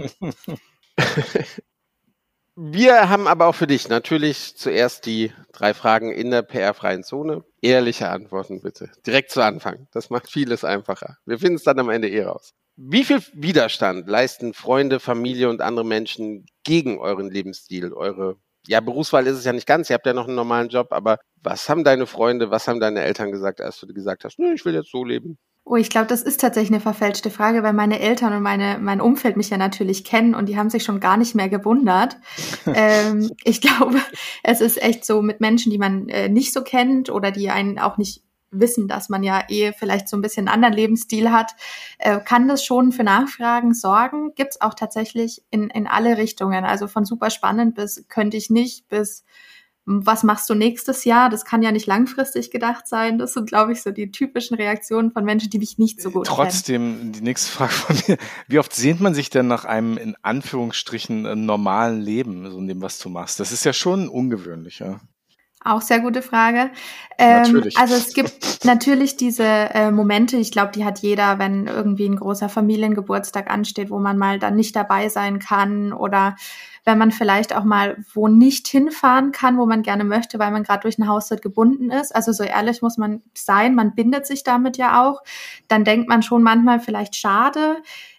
[2.55, 7.45] wir haben aber auch für dich natürlich zuerst die drei Fragen in der PR-freien Zone.
[7.61, 8.90] Ehrliche Antworten bitte.
[9.07, 9.88] Direkt zu Anfang.
[9.92, 11.19] Das macht vieles einfacher.
[11.27, 12.55] Wir finden es dann am Ende eh raus.
[12.77, 19.26] Wie viel Widerstand leisten Freunde, Familie und andere Menschen gegen euren Lebensstil, eure ja, Berufswahl
[19.26, 21.85] ist es ja nicht ganz, ihr habt ja noch einen normalen Job, aber was haben
[21.85, 24.90] deine Freunde, was haben deine Eltern gesagt, als du gesagt hast, nö, ich will jetzt
[24.90, 25.38] so leben?
[25.68, 29.00] Oh, ich glaube, das ist tatsächlich eine verfälschte Frage, weil meine Eltern und meine, mein
[29.00, 32.18] Umfeld mich ja natürlich kennen und die haben sich schon gar nicht mehr gewundert.
[32.72, 34.00] ähm, ich glaube,
[34.44, 37.81] es ist echt so mit Menschen, die man äh, nicht so kennt oder die einen
[37.81, 38.22] auch nicht
[38.61, 41.53] wissen, dass man ja eh vielleicht so ein bisschen einen anderen Lebensstil hat,
[41.99, 44.33] äh, kann das schon für Nachfragen sorgen.
[44.35, 46.64] Gibt's auch tatsächlich in, in alle Richtungen.
[46.64, 49.25] Also von super spannend bis könnte ich nicht, bis
[49.88, 51.31] was machst du nächstes Jahr?
[51.31, 53.19] Das kann ja nicht langfristig gedacht sein.
[53.19, 56.27] Das sind, glaube ich, so die typischen Reaktionen von Menschen, die mich nicht so gut
[56.27, 57.12] Trotzdem, kennen.
[57.12, 58.19] die nächste Frage von mir.
[58.49, 62.66] Wie oft sehnt man sich denn nach einem, in Anführungsstrichen, äh, normalen Leben, so in
[62.66, 63.38] dem, was du machst?
[63.38, 64.99] Das ist ja schon ungewöhnlich, ja.
[65.66, 66.70] Auch sehr gute Frage.
[67.18, 67.76] Ähm, natürlich.
[67.76, 72.16] Also es gibt natürlich diese äh, Momente, ich glaube, die hat jeder, wenn irgendwie ein
[72.16, 76.37] großer Familiengeburtstag ansteht, wo man mal dann nicht dabei sein kann oder
[76.85, 80.62] wenn man vielleicht auch mal wo nicht hinfahren kann, wo man gerne möchte, weil man
[80.62, 82.14] gerade durch ein Haushalt gebunden ist.
[82.14, 85.22] Also so ehrlich muss man sein, man bindet sich damit ja auch.
[85.66, 87.79] Dann denkt man schon manchmal vielleicht schade.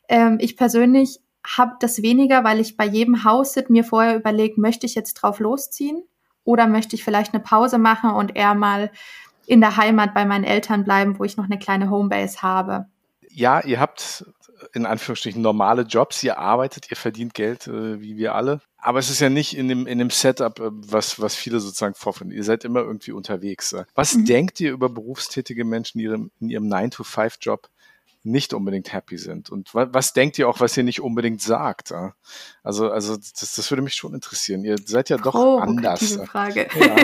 [0.09, 4.85] Ähm, ich persönlich habe das weniger, weil ich bei jedem Haussit mir vorher überlege, möchte
[4.85, 6.03] ich jetzt drauf losziehen?
[6.47, 8.89] Oder möchte ich vielleicht eine Pause machen und eher mal
[9.47, 12.85] in der Heimat bei meinen Eltern bleiben, wo ich noch eine kleine Homebase habe?
[13.29, 14.25] Ja, ihr habt
[14.73, 18.61] in Anführungsstrichen normale Jobs, ihr arbeitet, ihr verdient Geld, äh, wie wir alle.
[18.77, 21.95] Aber es ist ja nicht in dem, in dem Setup, äh, was, was viele sozusagen
[21.95, 22.33] vorfinden.
[22.33, 23.75] Ihr seid immer irgendwie unterwegs.
[23.93, 24.25] Was mhm.
[24.25, 27.67] denkt ihr über berufstätige Menschen in ihrem, in ihrem 9-to-5-Job?
[28.23, 29.49] Nicht unbedingt happy sind.
[29.49, 31.93] Und was, was denkt ihr auch, was ihr nicht unbedingt sagt?
[32.63, 34.63] Also, also das, das würde mich schon interessieren.
[34.63, 36.19] Ihr seid ja doch oh, anders.
[36.25, 36.67] Frage.
[36.79, 36.95] Ja.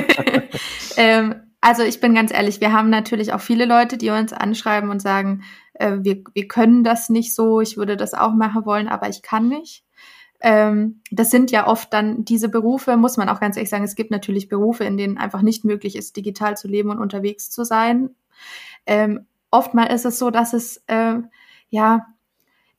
[0.98, 4.90] ähm, also ich bin ganz ehrlich, wir haben natürlich auch viele Leute, die uns anschreiben
[4.90, 5.44] und sagen,
[5.76, 9.22] äh, wir, wir können das nicht so, ich würde das auch machen wollen, aber ich
[9.22, 9.86] kann nicht.
[10.42, 13.96] Ähm, das sind ja oft dann diese Berufe, muss man auch ganz ehrlich sagen, es
[13.96, 17.64] gibt natürlich Berufe, in denen einfach nicht möglich ist, digital zu leben und unterwegs zu
[17.64, 18.10] sein.
[18.86, 21.16] Ähm, oftmal ist es so, dass es äh,
[21.70, 22.08] ja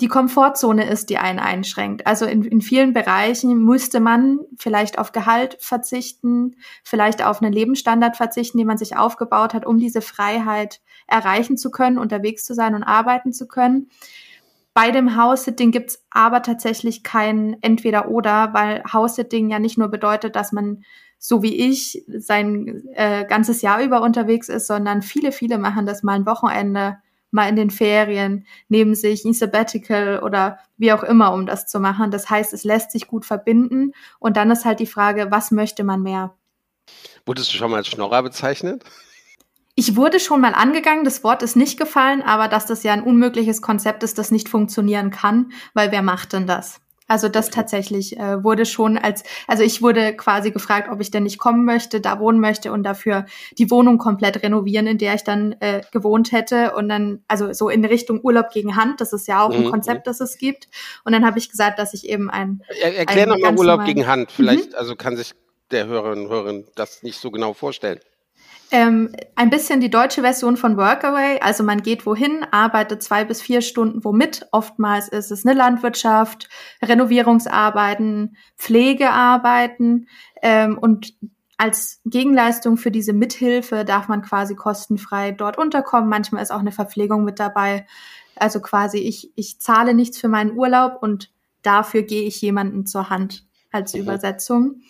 [0.01, 2.07] die Komfortzone ist, die einen einschränkt.
[2.07, 8.17] Also in, in vielen Bereichen müsste man vielleicht auf Gehalt verzichten, vielleicht auf einen Lebensstandard
[8.17, 12.75] verzichten, den man sich aufgebaut hat, um diese Freiheit erreichen zu können, unterwegs zu sein
[12.75, 13.89] und arbeiten zu können.
[14.75, 20.51] Bei dem House-Sitting gibt's aber tatsächlich kein Entweder-Oder, weil House-Sitting ja nicht nur bedeutet, dass
[20.51, 20.83] man
[21.18, 26.03] so wie ich sein äh, ganzes Jahr über unterwegs ist, sondern viele, viele machen das
[26.03, 26.98] mal ein Wochenende,
[27.31, 31.81] mal in den Ferien, nehmen sich ein Sabbatical oder wie auch immer, um das zu
[31.81, 32.11] machen.
[32.11, 35.85] Das heißt, es lässt sich gut verbinden und dann ist halt die Frage, was möchte
[35.85, 36.35] man mehr?
[37.27, 38.85] Wurdest du schon mal als Schnorrer bezeichnet?
[39.74, 43.03] Ich wurde schon mal angegangen, das Wort ist nicht gefallen, aber dass das ja ein
[43.03, 46.81] unmögliches Konzept ist, das nicht funktionieren kann, weil wer macht denn das?
[47.07, 51.25] Also das tatsächlich äh, wurde schon als, also ich wurde quasi gefragt, ob ich denn
[51.25, 53.27] nicht kommen möchte, da wohnen möchte und dafür
[53.59, 57.69] die Wohnung komplett renovieren, in der ich dann äh, gewohnt hätte und dann, also so
[57.69, 59.71] in Richtung Urlaub gegen Hand, das ist ja auch ein mhm.
[59.71, 60.11] Konzept, mhm.
[60.11, 60.69] das es gibt.
[61.05, 64.33] Und dann habe ich gesagt, dass ich eben ein er, Erklär nochmal Urlaub gegen Hand,
[64.33, 64.79] vielleicht, mhm.
[64.79, 65.35] also kann sich
[65.71, 68.01] der Hörerin und Hörerin das nicht so genau vorstellen.
[68.75, 71.39] Ähm, ein bisschen die deutsche Version von Workaway.
[71.41, 74.49] Also man geht wohin, arbeitet zwei bis vier Stunden womit.
[74.51, 76.49] Oftmals ist es eine Landwirtschaft,
[76.83, 80.09] Renovierungsarbeiten, Pflegearbeiten
[80.43, 81.15] ähm, und
[81.57, 86.11] als Gegenleistung für diese Mithilfe darf man quasi kostenfrei dort unterkommen.
[86.11, 87.87] Manchmal ist auch eine Verpflegung mit dabei.
[88.35, 91.31] Also quasi ich, ich zahle nichts für meinen Urlaub und
[91.63, 94.01] dafür gehe ich jemanden zur Hand als mhm.
[94.01, 94.81] Übersetzung.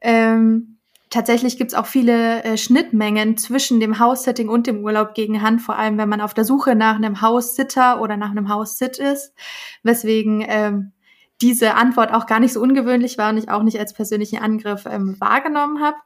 [0.00, 0.73] Ähm,
[1.14, 5.62] tatsächlich gibt es auch viele äh, Schnittmengen zwischen dem House-Setting und dem Urlaub gegen Hand,
[5.62, 9.32] vor allem wenn man auf der Suche nach einem House-Sitter oder nach einem House-Sit ist,
[9.84, 10.92] weswegen ähm,
[11.40, 14.86] diese Antwort auch gar nicht so ungewöhnlich war und ich auch nicht als persönlichen Angriff
[14.86, 15.96] ähm, wahrgenommen habe.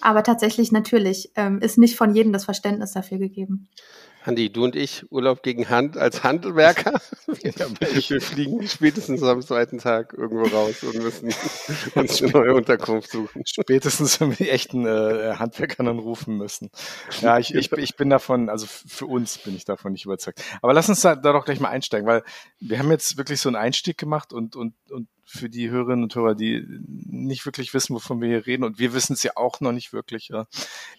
[0.00, 3.68] Aber tatsächlich natürlich ähm, ist nicht von jedem das Verständnis dafür gegeben.
[4.26, 7.00] Andi, du und ich, Urlaub gegen Hand als Handelwerker.
[7.26, 11.32] Wir, fliegen spätestens am zweiten Tag irgendwo raus und müssen
[11.94, 13.42] uns eine neue Unterkunft suchen.
[13.46, 16.70] Spätestens, wenn wir die echten äh, Handwerker dann rufen müssen.
[17.20, 20.42] Ja, ich, ich, ich bin davon, also für uns bin ich davon nicht überzeugt.
[20.60, 22.24] Aber lass uns da, da doch gleich mal einsteigen, weil
[22.58, 26.14] wir haben jetzt wirklich so einen Einstieg gemacht und, und, und für die Hörerinnen und
[26.14, 29.60] Hörer, die nicht wirklich wissen, wovon wir hier reden, und wir wissen es ja auch
[29.60, 30.46] noch nicht wirklich, ja,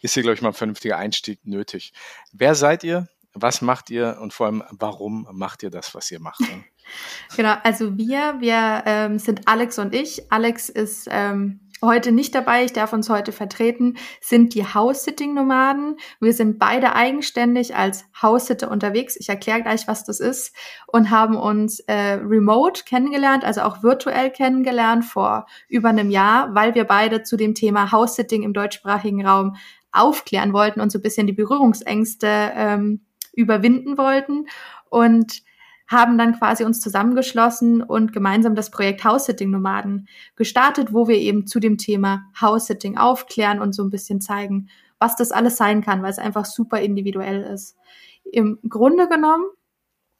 [0.01, 1.93] ist hier, glaube ich, mal ein vernünftiger Einstieg nötig.
[2.33, 3.07] Wer seid ihr?
[3.39, 6.41] Was macht ihr und vor allem, warum macht ihr das, was ihr macht?
[6.41, 6.63] Ne?
[7.35, 10.31] genau, also wir, wir ähm, sind Alex und ich.
[10.31, 15.97] Alex ist ähm, heute nicht dabei, ich darf uns heute vertreten, sind die House-Sitting-Nomaden.
[16.19, 19.15] Wir sind beide eigenständig als House-Sitter unterwegs.
[19.15, 20.55] Ich erkläre gleich, was das ist.
[20.87, 26.75] Und haben uns äh, remote kennengelernt, also auch virtuell kennengelernt vor über einem Jahr, weil
[26.75, 29.55] wir beide zu dem Thema House-Sitting im deutschsprachigen Raum
[29.91, 33.06] aufklären wollten und so ein bisschen die Berührungsängste ähm,
[33.37, 34.47] überwinden wollten
[34.89, 35.41] und
[35.87, 41.47] haben dann quasi uns zusammengeschlossen und gemeinsam das Projekt House-Sitting Nomaden gestartet, wo wir eben
[41.47, 44.69] zu dem Thema House-Sitting aufklären und so ein bisschen zeigen,
[44.99, 47.77] was das alles sein kann, weil es einfach super individuell ist.
[48.25, 49.45] Im Grunde genommen,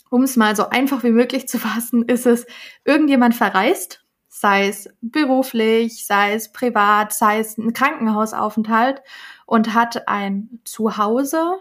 [0.10, 2.46] um es mal so einfach wie möglich zu fassen, ist es,
[2.86, 9.02] irgendjemand verreist, sei es beruflich, sei es privat, sei es ein Krankenhausaufenthalt
[9.46, 11.58] und hat ein Zuhause,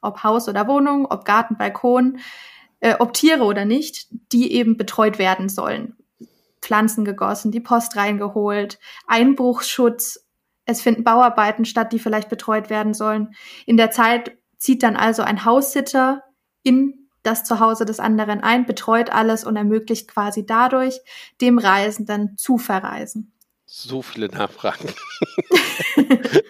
[0.00, 2.18] ob Haus oder Wohnung, ob Garten, Balkon,
[2.80, 5.96] äh, ob Tiere oder nicht, die eben betreut werden sollen.
[6.60, 10.26] Pflanzen gegossen, die Post reingeholt, Einbruchsschutz.
[10.66, 13.34] Es finden Bauarbeiten statt, die vielleicht betreut werden sollen.
[13.66, 16.22] In der Zeit zieht dann also ein Haussitter
[16.62, 21.00] in das Zuhause des anderen ein, betreut alles und ermöglicht quasi dadurch
[21.40, 23.32] dem Reisenden zu verreisen.
[23.72, 24.92] So viele Nachfragen.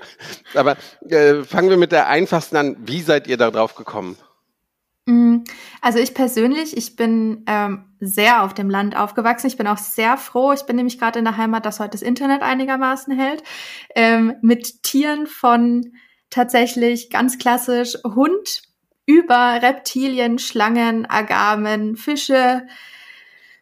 [0.54, 2.76] Aber äh, fangen wir mit der einfachsten an.
[2.80, 4.16] Wie seid ihr da drauf gekommen?
[5.04, 5.40] Mm,
[5.82, 9.48] also ich persönlich, ich bin ähm, sehr auf dem Land aufgewachsen.
[9.48, 10.54] Ich bin auch sehr froh.
[10.54, 13.42] Ich bin nämlich gerade in der Heimat, dass heute das Internet einigermaßen hält.
[13.94, 15.92] Ähm, mit Tieren von
[16.30, 18.62] tatsächlich ganz klassisch Hund
[19.04, 22.66] über Reptilien, Schlangen, Agamen, Fische,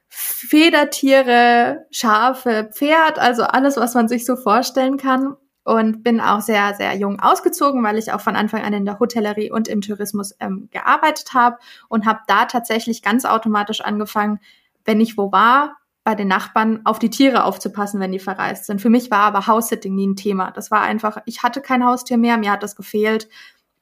[0.09, 5.37] Federtiere, Schafe, Pferd, also alles, was man sich so vorstellen kann.
[5.64, 8.99] Und bin auch sehr, sehr jung ausgezogen, weil ich auch von Anfang an in der
[8.99, 11.59] Hotellerie und im Tourismus ähm, gearbeitet habe
[11.90, 14.40] und habe da tatsächlich ganz automatisch angefangen,
[14.87, 18.81] wenn ich wo war, bei den Nachbarn auf die Tiere aufzupassen, wenn die verreist sind.
[18.81, 20.53] Für mich war aber House-Sitting nie ein Thema.
[20.53, 23.29] Das war einfach, ich hatte kein Haustier mehr, mir hat das gefehlt.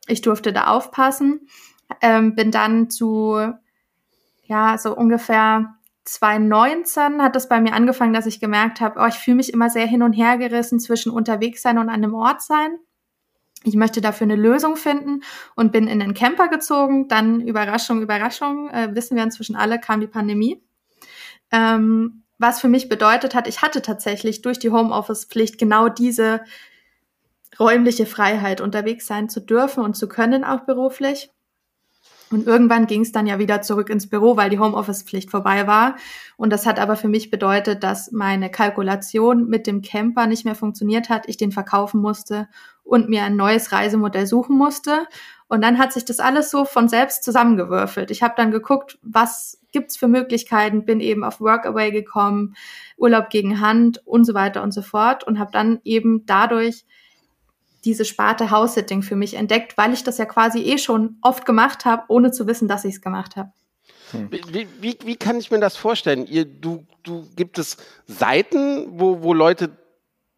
[0.09, 1.47] Ich durfte da aufpassen.
[2.01, 3.53] Ähm, bin dann zu,
[4.43, 5.76] ja, so ungefähr
[6.07, 9.71] 2019 hat es bei mir angefangen, dass ich gemerkt habe, oh, ich fühle mich immer
[9.71, 12.79] sehr hin und her gerissen zwischen unterwegs sein und an einem Ort sein.
[13.64, 15.23] Ich möchte dafür eine Lösung finden
[15.57, 17.09] und bin in den Camper gezogen.
[17.09, 20.62] Dann Überraschung, Überraschung, äh, wissen wir inzwischen alle, kam die Pandemie.
[21.51, 26.42] Ähm, was für mich bedeutet hat, ich hatte tatsächlich durch die Homeoffice-Pflicht genau diese
[27.59, 31.31] räumliche Freiheit, unterwegs sein zu dürfen und zu können, auch beruflich.
[32.31, 35.97] Und irgendwann ging es dann ja wieder zurück ins Büro, weil die Homeoffice-Pflicht vorbei war.
[36.37, 40.57] Und das hat aber für mich bedeutet, dass meine Kalkulation mit dem Camper nicht mehr
[40.57, 42.49] funktioniert hat, ich den verkaufen musste
[42.83, 45.07] und mir ein neues Reisemodell suchen musste.
[45.49, 48.11] Und dann hat sich das alles so von selbst zusammengewürfelt.
[48.11, 52.57] Ich habe dann geguckt, was gibt's für Möglichkeiten, bin eben auf Workaway gekommen,
[52.97, 56.85] Urlaub gegen Hand und so weiter und so fort und habe dann eben dadurch
[57.85, 61.85] diese Sparte House-Sitting für mich entdeckt, weil ich das ja quasi eh schon oft gemacht
[61.85, 63.53] habe, ohne zu wissen, dass ich es gemacht habe.
[64.11, 64.31] Hm.
[64.31, 66.27] Wie, wie, wie, kann ich mir das vorstellen?
[66.27, 69.77] Ihr, du, du, gibt es Seiten, wo, wo Leute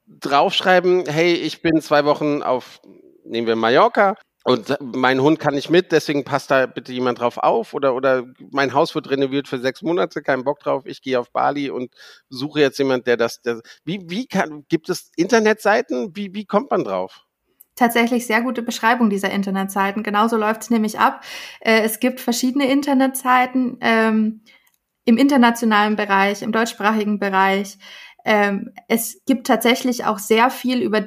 [0.07, 2.81] draufschreiben, hey, ich bin zwei Wochen auf,
[3.25, 4.15] nehmen wir Mallorca,
[4.49, 8.25] und mein Hund kann nicht mit, deswegen passt da bitte jemand drauf auf oder, oder
[8.51, 11.93] mein Haus wird renoviert für sechs Monate, kein Bock drauf, ich gehe auf Bali und
[12.31, 16.17] suche jetzt jemand, der das, der, wie, wie kann, gibt es Internetseiten?
[16.17, 17.27] Wie, wie kommt man drauf?
[17.79, 20.03] Tatsächlich sehr gute Beschreibung dieser Internetseiten.
[20.03, 21.23] Genauso läuft es nämlich ab.
[21.61, 24.43] Äh, es gibt verschiedene Internetseiten ähm,
[25.05, 27.79] im internationalen Bereich, im deutschsprachigen Bereich.
[28.25, 31.07] Ähm, es gibt tatsächlich auch sehr viel über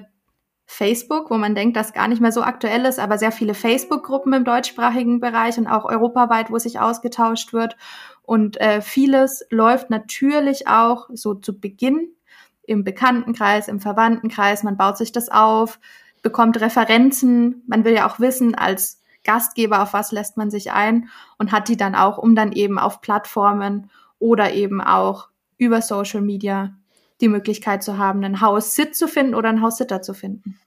[0.65, 4.31] Facebook, wo man denkt, dass gar nicht mehr so aktuell ist, aber sehr viele Facebook-Gruppen
[4.31, 7.75] im deutschsprachigen Bereich und auch europaweit, wo sich ausgetauscht wird.
[8.23, 12.15] Und äh, vieles läuft natürlich auch so zu Beginn
[12.63, 14.63] im Bekanntenkreis, im Verwandtenkreis.
[14.63, 15.77] Man baut sich das auf,
[16.21, 17.63] bekommt Referenzen.
[17.67, 21.67] Man will ja auch wissen, als Gastgeber, auf was lässt man sich ein und hat
[21.67, 26.73] die dann auch, um dann eben auf Plattformen oder eben auch über Social Media
[27.21, 30.59] die Möglichkeit zu haben, ein Haus-Sit zu finden oder ein Haus-Sitter zu finden.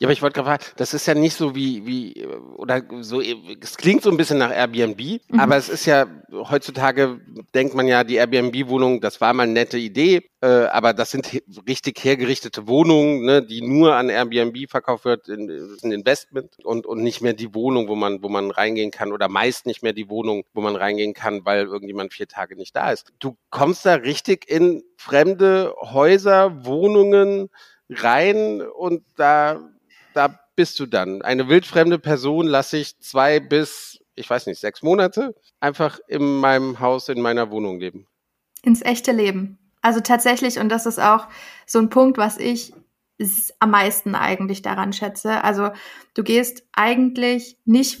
[0.00, 3.20] Ja, aber ich wollte gerade fragen, das ist ja nicht so wie, wie, oder so,
[3.20, 5.40] es klingt so ein bisschen nach Airbnb, mhm.
[5.40, 7.20] aber es ist ja, heutzutage
[7.52, 11.42] denkt man ja, die Airbnb-Wohnung, das war mal eine nette Idee, äh, aber das sind
[11.66, 16.86] richtig hergerichtete Wohnungen, ne, die nur an Airbnb verkauft wird, in, ist ein Investment und,
[16.86, 19.94] und nicht mehr die Wohnung, wo man, wo man reingehen kann oder meist nicht mehr
[19.94, 23.12] die Wohnung, wo man reingehen kann, weil irgendjemand vier Tage nicht da ist.
[23.18, 27.50] Du kommst da richtig in fremde Häuser, Wohnungen
[27.90, 29.60] rein und da
[30.18, 31.22] da bist du dann.
[31.22, 36.80] Eine wildfremde Person lasse ich zwei bis, ich weiß nicht, sechs Monate einfach in meinem
[36.80, 38.08] Haus, in meiner Wohnung leben.
[38.62, 39.58] Ins echte Leben.
[39.80, 41.28] Also tatsächlich, und das ist auch
[41.66, 42.72] so ein Punkt, was ich
[43.60, 45.44] am meisten eigentlich daran schätze.
[45.44, 45.70] Also
[46.14, 48.00] du gehst eigentlich nicht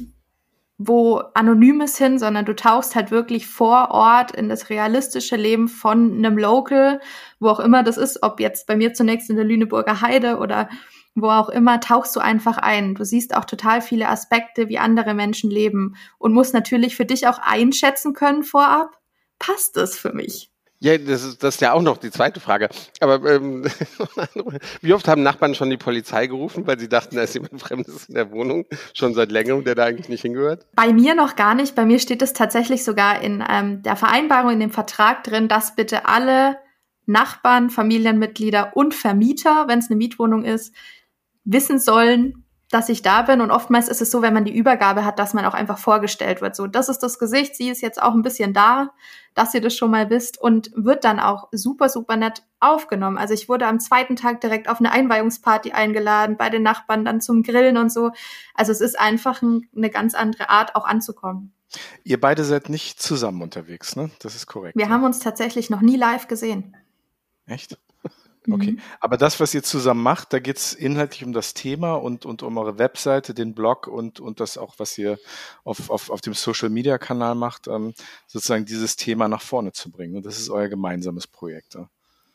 [0.80, 6.18] wo Anonymes hin, sondern du tauchst halt wirklich vor Ort in das realistische Leben von
[6.18, 7.00] einem Local,
[7.40, 10.68] wo auch immer das ist, ob jetzt bei mir zunächst in der Lüneburger Heide oder
[11.22, 12.94] wo auch immer, tauchst du einfach ein.
[12.94, 17.26] Du siehst auch total viele Aspekte, wie andere Menschen leben und musst natürlich für dich
[17.26, 18.98] auch einschätzen können vorab,
[19.38, 20.50] passt es für mich?
[20.80, 22.68] Ja, das ist, das ist ja auch noch die zweite Frage.
[23.00, 23.64] Aber ähm,
[24.80, 28.06] wie oft haben Nachbarn schon die Polizei gerufen, weil sie dachten, da ist jemand Fremdes
[28.06, 30.66] in der Wohnung, schon seit längerem, der da eigentlich nicht hingehört?
[30.74, 31.74] Bei mir noch gar nicht.
[31.74, 35.74] Bei mir steht es tatsächlich sogar in ähm, der Vereinbarung, in dem Vertrag drin, dass
[35.74, 36.58] bitte alle
[37.06, 40.74] Nachbarn, Familienmitglieder und Vermieter, wenn es eine Mietwohnung ist,
[41.48, 43.40] wissen sollen, dass ich da bin.
[43.40, 46.42] Und oftmals ist es so, wenn man die Übergabe hat, dass man auch einfach vorgestellt
[46.42, 46.54] wird.
[46.54, 48.90] So, das ist das Gesicht, sie ist jetzt auch ein bisschen da,
[49.34, 53.16] dass ihr das schon mal wisst und wird dann auch super, super nett aufgenommen.
[53.16, 57.20] Also ich wurde am zweiten Tag direkt auf eine Einweihungsparty eingeladen, bei den Nachbarn dann
[57.20, 58.10] zum Grillen und so.
[58.54, 61.54] Also es ist einfach ein, eine ganz andere Art, auch anzukommen.
[62.04, 64.10] Ihr beide seid nicht zusammen unterwegs, ne?
[64.20, 64.76] Das ist korrekt.
[64.76, 64.90] Wir ja.
[64.90, 66.76] haben uns tatsächlich noch nie live gesehen.
[67.46, 67.78] Echt?
[68.50, 68.72] Okay.
[68.72, 68.80] Mhm.
[69.00, 72.42] Aber das, was ihr zusammen macht, da geht es inhaltlich um das Thema und, und
[72.42, 75.18] um eure Webseite, den Blog und, und das auch, was ihr
[75.64, 77.94] auf, auf, auf dem Social Media Kanal macht, ähm,
[78.26, 80.16] sozusagen dieses Thema nach vorne zu bringen.
[80.16, 81.74] Und das ist euer gemeinsames Projekt.
[81.74, 81.88] Ja.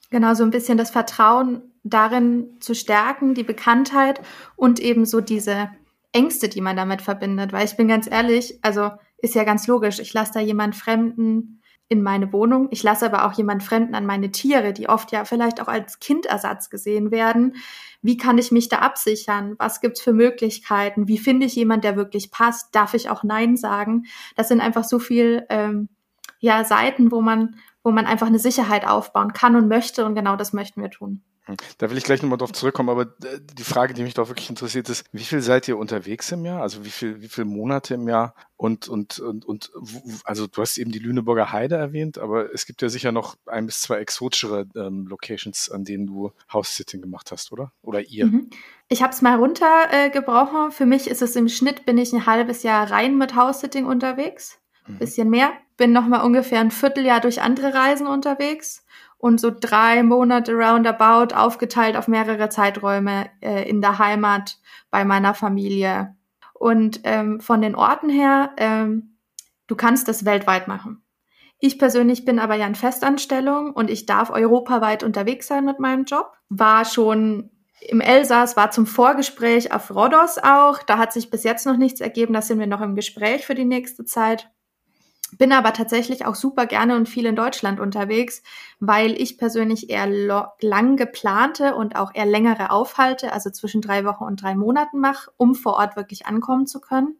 [0.09, 4.21] Genau, so ein bisschen das Vertrauen darin zu stärken, die Bekanntheit
[4.55, 5.69] und eben so diese
[6.11, 7.51] Ängste, die man damit verbindet.
[7.51, 11.61] Weil ich bin ganz ehrlich, also ist ja ganz logisch, ich lasse da jemand Fremden
[11.89, 12.67] in meine Wohnung.
[12.71, 15.99] Ich lasse aber auch jemand Fremden an meine Tiere, die oft ja vielleicht auch als
[15.99, 17.55] Kindersatz gesehen werden.
[18.01, 19.55] Wie kann ich mich da absichern?
[19.59, 21.07] Was gibt's für Möglichkeiten?
[21.07, 22.75] Wie finde ich jemand, der wirklich passt?
[22.75, 24.05] Darf ich auch Nein sagen?
[24.35, 25.89] Das sind einfach so viel ähm,
[26.39, 30.35] ja Seiten, wo man wo man einfach eine Sicherheit aufbauen kann und möchte und genau
[30.35, 31.21] das möchten wir tun.
[31.45, 31.57] Hm.
[31.77, 34.49] Da will ich gleich nochmal drauf zurückkommen, aber äh, die Frage, die mich doch wirklich
[34.49, 36.61] interessiert, ist, wie viel seid ihr unterwegs im Jahr?
[36.61, 38.33] Also wie viel, wie viel Monate im Jahr?
[38.55, 39.71] Und, und, und, und
[40.23, 43.65] also du hast eben die Lüneburger Heide erwähnt, aber es gibt ja sicher noch ein
[43.65, 47.73] bis zwei exotischere ähm, Locations, an denen du House-Sitting gemacht hast, oder?
[47.81, 48.27] Oder ihr?
[48.27, 48.49] Mhm.
[48.87, 50.69] Ich habe es mal runtergebrochen.
[50.69, 53.85] Äh, Für mich ist es im Schnitt, bin ich ein halbes Jahr rein mit House-Sitting
[53.85, 54.59] unterwegs.
[54.87, 54.97] Mhm.
[54.99, 55.51] Bisschen mehr.
[55.75, 58.83] Bin noch mal ungefähr ein Vierteljahr durch andere Reisen unterwegs
[59.23, 64.57] und so drei Monate roundabout aufgeteilt auf mehrere Zeiträume äh, in der Heimat
[64.91, 66.17] bei meiner Familie.
[66.53, 69.15] Und ähm, von den Orten her, ähm,
[69.67, 71.05] du kannst das weltweit machen.
[71.57, 76.03] Ich persönlich bin aber ja in Festanstellung und ich darf europaweit unterwegs sein mit meinem
[76.03, 76.33] Job.
[76.49, 80.83] War schon im Elsass, war zum Vorgespräch auf Rhodos auch.
[80.83, 82.33] Da hat sich bis jetzt noch nichts ergeben.
[82.33, 84.52] Da sind wir noch im Gespräch für die nächste Zeit.
[85.37, 88.43] Bin aber tatsächlich auch super gerne und viel in Deutschland unterwegs,
[88.79, 94.23] weil ich persönlich eher lang geplante und auch eher längere Aufhalte, also zwischen drei Wochen
[94.23, 97.17] und drei Monaten mache, um vor Ort wirklich ankommen zu können.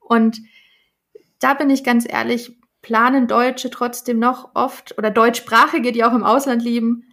[0.00, 0.40] Und
[1.38, 6.24] da bin ich ganz ehrlich, planen Deutsche trotzdem noch oft oder Deutschsprachige, die auch im
[6.24, 7.04] Ausland lieben,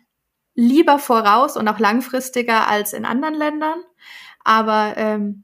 [0.55, 3.79] lieber voraus und auch langfristiger als in anderen Ländern.
[4.43, 5.43] Aber ähm,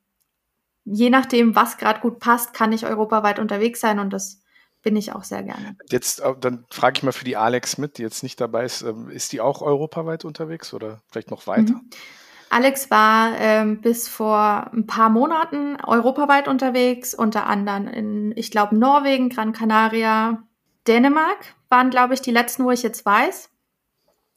[0.86, 4.42] je nachdem, was gerade gut passt, kann ich europaweit unterwegs sein und das
[4.82, 5.76] bin ich auch sehr gerne.
[5.90, 8.82] Jetzt, äh, dann frage ich mal für die Alex mit, die jetzt nicht dabei ist,
[8.82, 11.74] ähm, ist die auch europaweit unterwegs oder vielleicht noch weiter?
[11.74, 11.90] Mhm.
[12.50, 18.76] Alex war ähm, bis vor ein paar Monaten europaweit unterwegs, unter anderem in, ich glaube,
[18.76, 20.42] Norwegen, Gran Canaria,
[20.88, 21.38] Dänemark
[21.70, 23.49] waren, glaube ich, die letzten, wo ich jetzt weiß.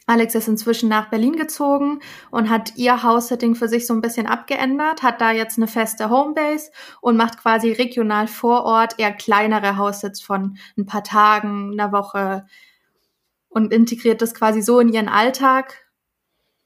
[0.07, 4.27] Alex ist inzwischen nach Berlin gezogen und hat ihr House-Setting für sich so ein bisschen
[4.27, 9.77] abgeändert, hat da jetzt eine feste Homebase und macht quasi regional vor Ort eher kleinere
[9.77, 12.47] House-Sits von ein paar Tagen, einer Woche
[13.49, 15.87] und integriert das quasi so in ihren Alltag,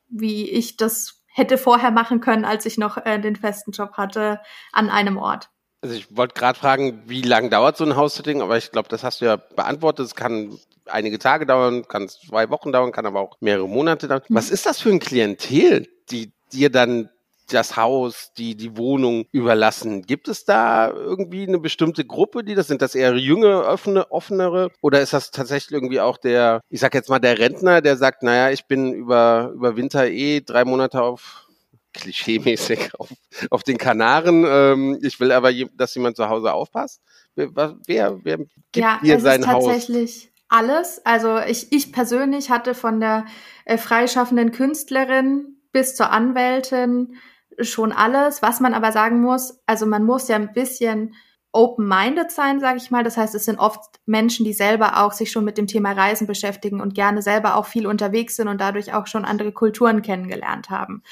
[0.09, 4.41] wie ich das hätte vorher machen können, als ich noch äh, den festen Job hatte,
[4.73, 5.51] an einem Ort.
[5.83, 9.05] Also ich wollte gerade fragen, wie lange dauert so ein House-Sitting, aber ich glaube, das
[9.05, 10.07] hast du ja beantwortet.
[10.07, 14.23] Es kann einige Tage dauern, kann zwei Wochen dauern, kann aber auch mehrere Monate dauern.
[14.29, 14.35] Mhm.
[14.35, 17.11] Was ist das für ein Klientel, die dir dann
[17.53, 20.03] das Haus, die, die Wohnung überlassen.
[20.03, 22.83] Gibt es da irgendwie eine bestimmte Gruppe, die das sind?
[22.83, 24.71] Das eher jüngere, offene, offenere?
[24.81, 28.23] Oder ist das tatsächlich irgendwie auch der, ich sag jetzt mal, der Rentner, der sagt,
[28.23, 31.47] naja, ich bin über, über Winter eh drei Monate auf
[31.93, 33.09] klischeemäßig auf,
[33.51, 34.45] auf den Kanaren.
[34.47, 37.01] Ähm, ich will aber, dass jemand zu Hause aufpasst.
[37.35, 37.51] Wer,
[37.87, 39.65] wer, wer gibt ja, dir sein Haus?
[39.65, 41.05] Tatsächlich alles.
[41.05, 43.27] Also ich, ich persönlich hatte von der
[43.65, 47.17] äh, freischaffenden Künstlerin bis zur Anwältin
[47.61, 48.43] schon alles.
[48.43, 51.15] Was man aber sagen muss, also man muss ja ein bisschen
[51.53, 53.03] open-minded sein, sage ich mal.
[53.03, 56.27] Das heißt, es sind oft Menschen, die selber auch sich schon mit dem Thema Reisen
[56.27, 60.69] beschäftigen und gerne selber auch viel unterwegs sind und dadurch auch schon andere Kulturen kennengelernt
[60.69, 61.03] haben.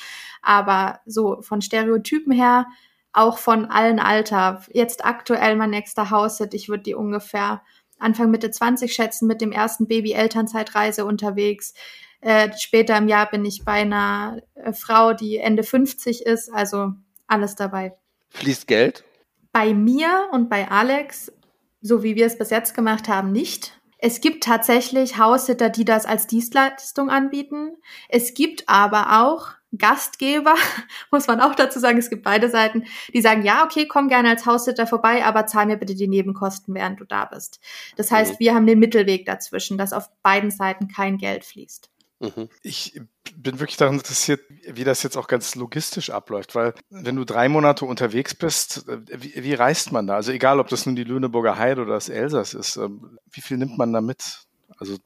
[0.42, 2.66] Aber so von Stereotypen her,
[3.14, 4.62] auch von allen Alter.
[4.72, 7.62] Jetzt aktuell mein nächster Haus, ich würde die ungefähr
[7.98, 11.74] Anfang Mitte 20 schätzen, mit dem ersten Baby-Elternzeitreise unterwegs.
[12.20, 16.92] Äh, später im Jahr bin ich bei einer äh, Frau, die Ende 50 ist, also
[17.26, 17.96] alles dabei.
[18.30, 19.04] Fließt Geld?
[19.52, 21.32] Bei mir und bei Alex,
[21.80, 23.80] so wie wir es bis jetzt gemacht haben, nicht.
[23.98, 27.76] Es gibt tatsächlich Haussitter, die das als Dienstleistung anbieten.
[28.08, 30.54] Es gibt aber auch Gastgeber,
[31.10, 34.30] muss man auch dazu sagen, es gibt beide Seiten, die sagen, ja, okay, komm gerne
[34.30, 37.60] als Haussitter vorbei, aber zahl mir bitte die Nebenkosten, während du da bist.
[37.96, 38.38] Das heißt, mhm.
[38.38, 41.90] wir haben den Mittelweg dazwischen, dass auf beiden Seiten kein Geld fließt.
[42.20, 42.48] Mhm.
[42.62, 43.00] Ich
[43.36, 47.48] bin wirklich daran interessiert, wie das jetzt auch ganz logistisch abläuft, weil wenn du drei
[47.48, 50.14] Monate unterwegs bist, äh, wie, wie reist man da?
[50.14, 53.56] Also egal, ob das nun die Lüneburger Heide oder das Elsass ist, ähm, wie viel
[53.56, 54.46] nimmt man da mit?
[54.78, 54.96] Also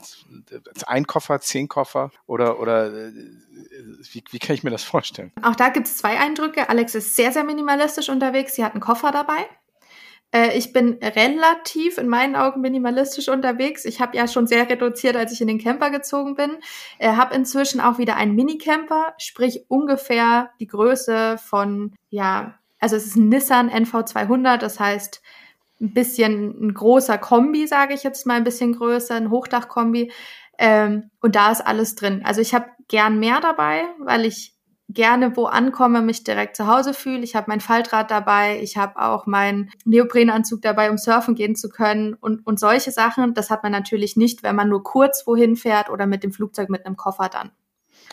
[0.86, 3.12] ein Koffer, zehn Koffer oder, oder äh,
[4.12, 5.32] wie, wie kann ich mir das vorstellen?
[5.42, 6.68] Auch da gibt es zwei Eindrücke.
[6.68, 8.54] Alex ist sehr, sehr minimalistisch unterwegs.
[8.54, 9.46] Sie hat einen Koffer dabei.
[10.32, 13.84] Äh, ich bin relativ in meinen Augen minimalistisch unterwegs.
[13.84, 16.58] Ich habe ja schon sehr reduziert, als ich in den Camper gezogen bin.
[16.98, 23.06] Äh, habe inzwischen auch wieder einen Minicamper, sprich ungefähr die Größe von, ja, also es
[23.06, 25.22] ist ein Nissan NV200, das heißt
[25.80, 30.12] ein bisschen ein großer Kombi, sage ich jetzt mal, ein bisschen größer, ein Hochdachkombi.
[30.58, 32.22] Ähm, und da ist alles drin.
[32.24, 34.54] Also ich habe gern mehr dabei, weil ich
[34.88, 37.20] gerne wo ankomme, mich direkt zu Hause fühle.
[37.20, 41.68] Ich habe mein Faltrad dabei, ich habe auch meinen Neoprenanzug dabei, um surfen gehen zu
[41.68, 43.34] können und, und solche Sachen.
[43.34, 46.70] Das hat man natürlich nicht, wenn man nur kurz wohin fährt oder mit dem Flugzeug
[46.70, 47.50] mit einem Koffer dann.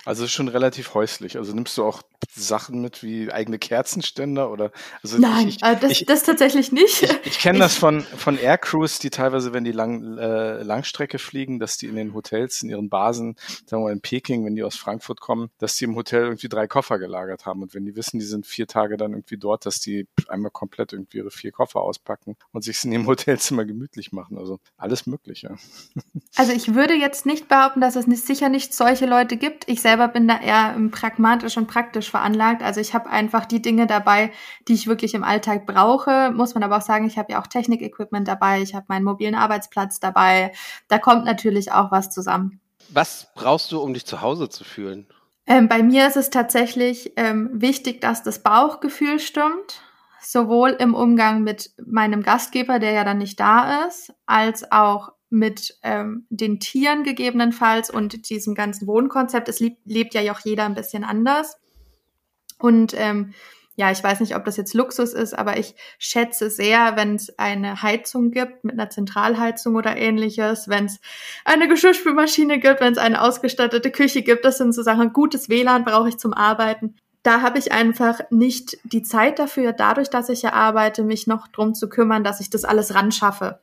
[0.03, 1.37] Also ist schon relativ häuslich.
[1.37, 2.01] Also nimmst du auch
[2.33, 4.71] Sachen mit wie eigene Kerzenständer oder?
[5.03, 7.03] Also Nein, ich, äh, das, ich, das tatsächlich nicht.
[7.03, 11.59] Ich, ich kenne das von von Aircrews, die teilweise, wenn die lang, äh, Langstrecke fliegen,
[11.59, 13.35] dass die in den Hotels, in ihren Basen,
[13.65, 16.49] sagen wir mal in Peking, wenn die aus Frankfurt kommen, dass die im Hotel irgendwie
[16.49, 19.65] drei Koffer gelagert haben und wenn die wissen, die sind vier Tage dann irgendwie dort,
[19.65, 24.11] dass die einmal komplett irgendwie ihre vier Koffer auspacken und sich in ihrem Hotelzimmer gemütlich
[24.11, 24.37] machen.
[24.37, 25.55] Also alles Mögliche.
[26.35, 29.67] Also ich würde jetzt nicht behaupten, dass es nicht, sicher nicht solche Leute gibt.
[29.67, 32.63] Ich selber bin da eher pragmatisch und praktisch veranlagt.
[32.63, 34.31] Also ich habe einfach die Dinge dabei,
[34.67, 36.31] die ich wirklich im Alltag brauche.
[36.31, 39.35] Muss man aber auch sagen, ich habe ja auch Technik-Equipment dabei, ich habe meinen mobilen
[39.35, 40.53] Arbeitsplatz dabei.
[40.87, 42.59] Da kommt natürlich auch was zusammen.
[42.89, 45.05] Was brauchst du, um dich zu Hause zu fühlen?
[45.45, 49.83] Ähm, bei mir ist es tatsächlich ähm, wichtig, dass das Bauchgefühl stimmt
[50.19, 55.77] sowohl im Umgang mit meinem Gastgeber, der ja dann nicht da ist, als auch mit
[55.83, 59.49] ähm, den Tieren gegebenenfalls und diesem ganzen Wohnkonzept.
[59.49, 61.57] Es lebt, lebt ja auch jeder ein bisschen anders.
[62.57, 63.33] Und ähm,
[63.77, 67.37] ja, ich weiß nicht, ob das jetzt Luxus ist, aber ich schätze sehr, wenn es
[67.37, 70.99] eine Heizung gibt mit einer Zentralheizung oder ähnliches, wenn es
[71.43, 74.45] eine Geschirrspülmaschine gibt, wenn es eine ausgestattete Küche gibt.
[74.45, 75.11] Das sind so Sachen.
[75.11, 76.95] Gutes WLAN brauche ich zum Arbeiten.
[77.21, 81.47] Da habe ich einfach nicht die Zeit dafür, dadurch, dass ich ja arbeite, mich noch
[81.49, 83.59] drum zu kümmern, dass ich das alles ran schaffe.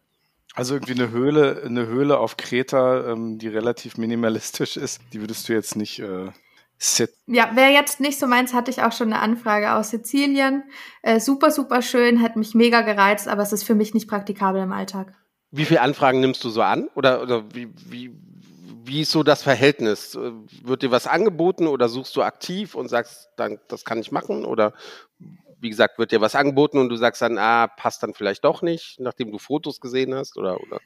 [0.55, 5.49] Also irgendwie eine Höhle, eine Höhle auf Kreta, ähm, die relativ minimalistisch ist, die würdest
[5.49, 6.31] du jetzt nicht äh,
[6.79, 7.11] sit.
[7.27, 10.65] Ja, wer jetzt nicht so meins, hatte ich auch schon eine Anfrage aus Sizilien.
[11.03, 14.63] Äh, super, super schön, hat mich mega gereizt, aber es ist für mich nicht praktikabel
[14.63, 15.15] im Alltag.
[15.51, 16.89] Wie viele Anfragen nimmst du so an?
[16.95, 18.11] Oder, oder wie, wie,
[18.85, 20.19] wie ist so das Verhältnis?
[20.63, 24.45] Wird dir was angeboten oder suchst du aktiv und sagst, dann, das kann ich machen?
[24.45, 24.73] Oder
[25.63, 28.63] wie gesagt, wird dir was angeboten und du sagst dann, ah, passt dann vielleicht doch
[28.63, 30.81] nicht, nachdem du Fotos gesehen hast oder oder?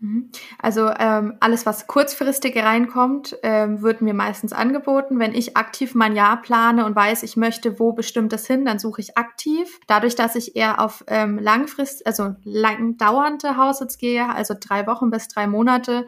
[0.00, 0.30] Mhm.
[0.60, 5.18] Also ähm, alles, was kurzfristig reinkommt, ähm, wird mir meistens angeboten.
[5.18, 9.00] Wenn ich aktiv mein Jahr plane und weiß, ich möchte wo bestimmtes hin, dann suche
[9.00, 9.80] ich aktiv.
[9.88, 15.10] Dadurch, dass ich eher auf ähm, langfrist, also lang dauernde Hausits gehe, also drei Wochen
[15.10, 16.06] bis drei Monate,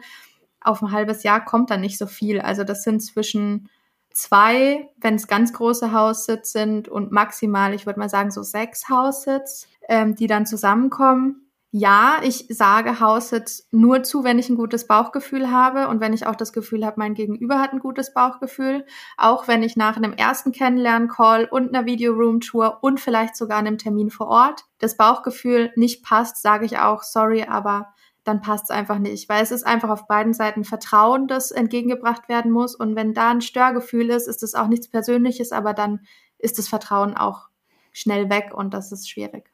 [0.61, 2.39] auf ein halbes Jahr kommt dann nicht so viel.
[2.39, 3.67] Also das sind zwischen
[4.13, 8.89] zwei, wenn es ganz große Haussits sind und maximal, ich würde mal sagen, so sechs
[8.89, 11.47] Haussits, ähm, die dann zusammenkommen.
[11.73, 16.27] Ja, ich sage Haussits nur zu, wenn ich ein gutes Bauchgefühl habe und wenn ich
[16.27, 18.85] auch das Gefühl habe, mein Gegenüber hat ein gutes Bauchgefühl.
[19.15, 24.09] Auch wenn ich nach einem ersten Kennenlernen-Call und einer Video-Room-Tour und vielleicht sogar einem Termin
[24.09, 27.93] vor Ort das Bauchgefühl nicht passt, sage ich auch, sorry, aber
[28.23, 32.29] dann passt es einfach nicht, weil es ist einfach auf beiden Seiten Vertrauen, das entgegengebracht
[32.29, 32.75] werden muss.
[32.75, 36.01] Und wenn da ein Störgefühl ist, ist es auch nichts Persönliches, aber dann
[36.37, 37.49] ist das Vertrauen auch
[37.91, 39.51] schnell weg und das ist schwierig.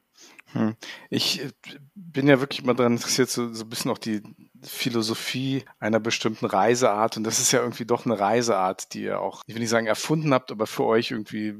[0.52, 0.76] Hm.
[1.10, 1.50] Ich äh,
[1.94, 4.22] bin ja wirklich mal daran interessiert, so, so ein bisschen auch die
[4.62, 7.16] Philosophie einer bestimmten Reiseart.
[7.16, 9.86] Und das ist ja irgendwie doch eine Reiseart, die ihr auch, ich will nicht sagen
[9.86, 11.54] erfunden habt, aber für euch irgendwie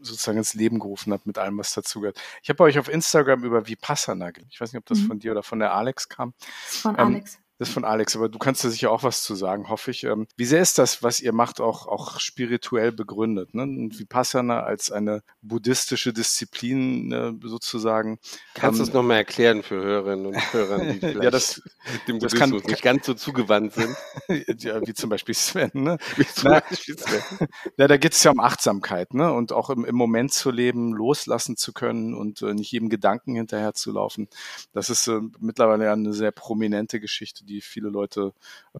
[0.00, 2.20] sozusagen ins Leben gerufen habt mit allem, was dazugehört.
[2.42, 5.06] Ich habe euch auf Instagram über Vipassana, ich weiß nicht, ob das mhm.
[5.06, 6.34] von dir oder von der Alex kam.
[6.38, 7.38] Von ähm, Alex.
[7.60, 10.04] Das ist von Alex, aber du kannst da sicher auch was zu sagen, hoffe ich.
[10.04, 13.52] Ähm, wie sehr ist das, was ihr macht, auch, auch spirituell begründet?
[13.52, 13.64] Ne?
[13.64, 18.18] Und Vipassana als eine buddhistische Disziplin ne, sozusagen.
[18.54, 21.60] Kannst du ähm, es nochmal erklären für Hörerinnen und Hörer, die vielleicht ja, das,
[22.08, 23.94] dem das kann, nicht ganz so zugewandt sind?
[24.62, 25.70] ja, wie zum Beispiel Sven.
[25.74, 25.98] Ne?
[26.16, 27.48] Wie zum Na, Beispiel Sven.
[27.76, 29.34] Na, da geht es ja um Achtsamkeit ne?
[29.34, 33.34] und auch im, im Moment zu leben, loslassen zu können und äh, nicht jedem Gedanken
[33.34, 34.28] hinterher zu laufen.
[34.72, 38.32] Das ist äh, mittlerweile eine sehr prominente Geschichte, die viele Leute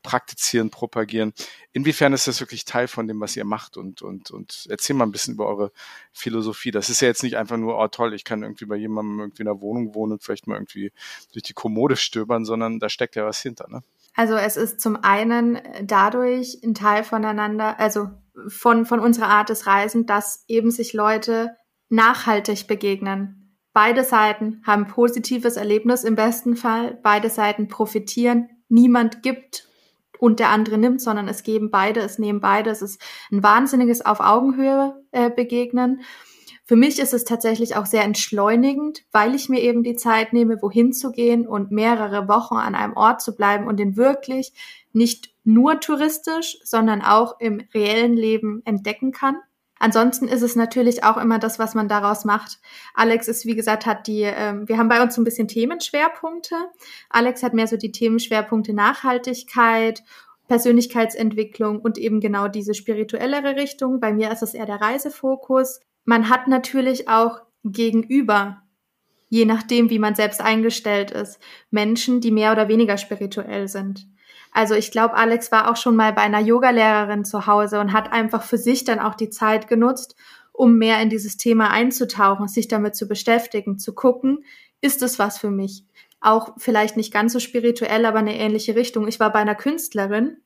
[0.03, 1.33] praktizieren, propagieren.
[1.73, 3.77] Inwiefern ist das wirklich Teil von dem, was ihr macht?
[3.77, 5.73] Und, und, und erzähl mal ein bisschen über eure
[6.13, 6.71] Philosophie.
[6.71, 9.43] Das ist ja jetzt nicht einfach nur, oh toll, ich kann irgendwie bei jemandem irgendwie
[9.43, 10.93] in der Wohnung wohnen und vielleicht mal irgendwie
[11.33, 13.83] durch die Kommode stöbern, sondern da steckt ja was hinter, ne?
[14.15, 18.11] Also es ist zum einen dadurch ein Teil voneinander, also
[18.49, 21.57] von, von unserer Art des Reisen, dass eben sich Leute
[21.89, 23.57] nachhaltig begegnen.
[23.73, 26.99] Beide Seiten haben positives Erlebnis im besten Fall.
[27.03, 28.49] Beide Seiten profitieren.
[28.71, 29.69] Niemand gibt
[30.19, 32.71] und der andere nimmt, sondern es geben beide, es nehmen beide.
[32.71, 33.01] Es ist
[33.31, 36.03] ein wahnsinniges auf Augenhöhe äh, begegnen.
[36.65, 40.63] Für mich ist es tatsächlich auch sehr entschleunigend, weil ich mir eben die Zeit nehme,
[40.63, 44.53] wohin zu gehen und mehrere Wochen an einem Ort zu bleiben und den wirklich
[44.93, 49.37] nicht nur touristisch, sondern auch im reellen Leben entdecken kann.
[49.81, 52.61] Ansonsten ist es natürlich auch immer das, was man daraus macht.
[52.95, 56.55] Alex ist, wie gesagt, hat die, ähm, wir haben bei uns so ein bisschen Themenschwerpunkte.
[57.09, 60.05] Alex hat mehr so die Themenschwerpunkte Nachhaltigkeit,
[60.47, 63.99] Persönlichkeitsentwicklung und eben genau diese spirituellere Richtung.
[63.99, 68.63] Bei mir ist es eher der Reisefokus man hat natürlich auch gegenüber,
[69.29, 71.39] je nachdem, wie man selbst eingestellt ist,
[71.71, 74.09] Menschen, die mehr oder weniger spirituell sind.
[74.53, 78.13] Also ich glaube, Alex war auch schon mal bei einer Yogalehrerin zu Hause und hat
[78.13, 80.17] einfach für sich dann auch die Zeit genutzt,
[80.53, 84.45] um mehr in dieses Thema einzutauchen, sich damit zu beschäftigen, zu gucken,
[84.81, 85.85] ist es was für mich?
[86.21, 89.09] Auch vielleicht nicht ganz so spirituell, aber eine ähnliche Richtung.
[89.09, 90.37] Ich war bei einer Künstlerin,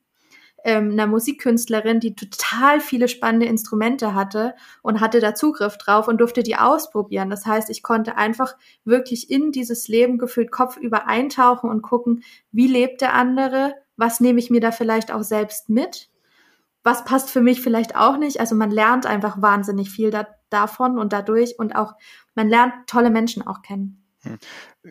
[0.63, 6.19] ähm, einer Musikkünstlerin, die total viele spannende Instrumente hatte und hatte da Zugriff drauf und
[6.19, 7.29] durfte die ausprobieren.
[7.29, 12.67] Das heißt, ich konnte einfach wirklich in dieses Leben gefühlt kopfüber eintauchen und gucken, wie
[12.67, 16.09] lebt der andere, was nehme ich mir da vielleicht auch selbst mit,
[16.83, 18.39] was passt für mich vielleicht auch nicht.
[18.39, 21.93] Also man lernt einfach wahnsinnig viel da, davon und dadurch und auch
[22.35, 24.04] man lernt tolle Menschen auch kennen.
[24.25, 24.39] Hm.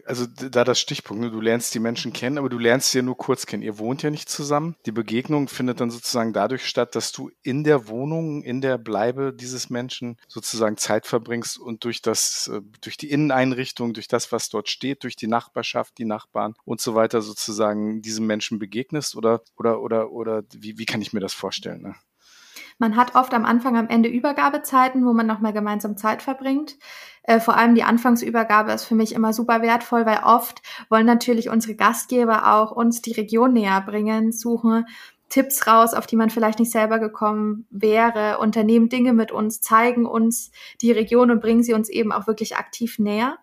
[0.06, 1.30] Also da das Stichpunkt, ne?
[1.30, 3.62] du lernst die Menschen kennen, aber du lernst sie ja nur kurz kennen.
[3.62, 4.76] Ihr wohnt ja nicht zusammen.
[4.86, 9.32] Die Begegnung findet dann sozusagen dadurch statt, dass du in der Wohnung, in der Bleibe
[9.32, 14.48] dieses Menschen sozusagen Zeit verbringst und durch das, äh, durch die Inneneinrichtung, durch das, was
[14.48, 19.42] dort steht, durch die Nachbarschaft, die Nachbarn und so weiter sozusagen diesem Menschen begegnest oder,
[19.56, 21.82] oder, oder, oder wie, wie kann ich mir das vorstellen?
[21.82, 21.94] Ne?
[22.78, 26.76] Man hat oft am Anfang, am Ende Übergabezeiten, wo man nochmal gemeinsam Zeit verbringt.
[27.22, 30.60] Äh, vor allem die Anfangsübergabe ist für mich immer super wertvoll, weil oft
[30.90, 34.86] wollen natürlich unsere Gastgeber auch uns die Region näher bringen, suchen
[35.30, 40.06] Tipps raus, auf die man vielleicht nicht selber gekommen wäre, unternehmen Dinge mit uns, zeigen
[40.06, 43.38] uns die Region und bringen sie uns eben auch wirklich aktiv näher.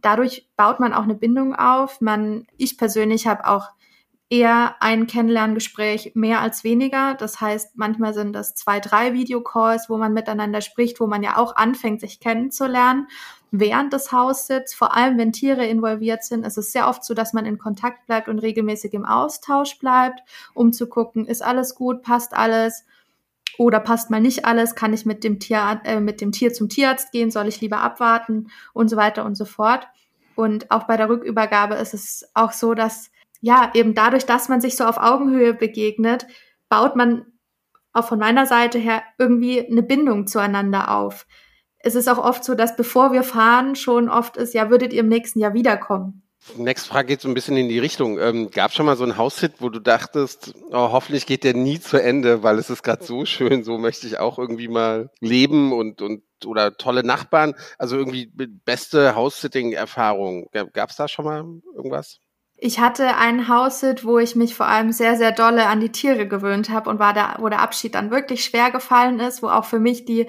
[0.00, 2.00] Dadurch baut man auch eine Bindung auf.
[2.00, 3.70] Man, ich persönlich habe auch
[4.28, 7.14] eher ein Kennenlerngespräch mehr als weniger.
[7.14, 11.36] Das heißt, manchmal sind das zwei, drei Videocalls, wo man miteinander spricht, wo man ja
[11.36, 13.06] auch anfängt, sich kennenzulernen.
[13.52, 17.32] Während des Haussitz, vor allem wenn Tiere involviert sind, ist es sehr oft so, dass
[17.32, 20.20] man in Kontakt bleibt und regelmäßig im Austausch bleibt,
[20.54, 22.84] um zu gucken, ist alles gut, passt alles
[23.58, 26.68] oder passt mal nicht alles, kann ich mit dem Tier, äh, mit dem Tier zum
[26.68, 29.86] Tierarzt gehen, soll ich lieber abwarten und so weiter und so fort.
[30.34, 33.10] Und auch bei der Rückübergabe ist es auch so, dass
[33.40, 36.26] ja, eben dadurch, dass man sich so auf Augenhöhe begegnet,
[36.68, 37.26] baut man
[37.92, 41.26] auch von meiner Seite her irgendwie eine Bindung zueinander auf.
[41.78, 45.00] Es ist auch oft so, dass bevor wir fahren, schon oft ist, ja, würdet ihr
[45.00, 46.22] im nächsten Jahr wiederkommen?
[46.56, 48.18] Nächste Frage geht so ein bisschen in die Richtung.
[48.18, 51.54] Ähm, Gab es schon mal so einen Haushit, wo du dachtest, oh, hoffentlich geht der
[51.54, 55.10] nie zu Ende, weil es ist gerade so schön, so möchte ich auch irgendwie mal
[55.20, 57.54] leben und, und oder tolle Nachbarn.
[57.78, 58.30] Also irgendwie
[58.64, 60.48] beste House-Sitting-Erfahrung.
[60.72, 62.20] Gab es da schon mal irgendwas?
[62.58, 66.26] Ich hatte einen Haussit, wo ich mich vor allem sehr, sehr dolle an die Tiere
[66.26, 69.66] gewöhnt habe und war da, wo der Abschied dann wirklich schwer gefallen ist, wo auch
[69.66, 70.26] für mich die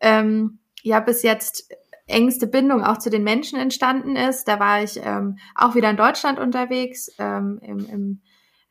[0.00, 1.72] ähm, ja bis jetzt
[2.08, 4.48] engste Bindung auch zu den Menschen entstanden ist.
[4.48, 8.22] Da war ich ähm, auch wieder in Deutschland unterwegs, ähm, im, im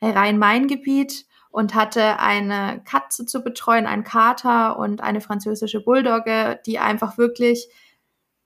[0.02, 7.18] Rhein-Main-Gebiet und hatte eine Katze zu betreuen, einen Kater und eine französische Bulldogge, die einfach
[7.18, 7.70] wirklich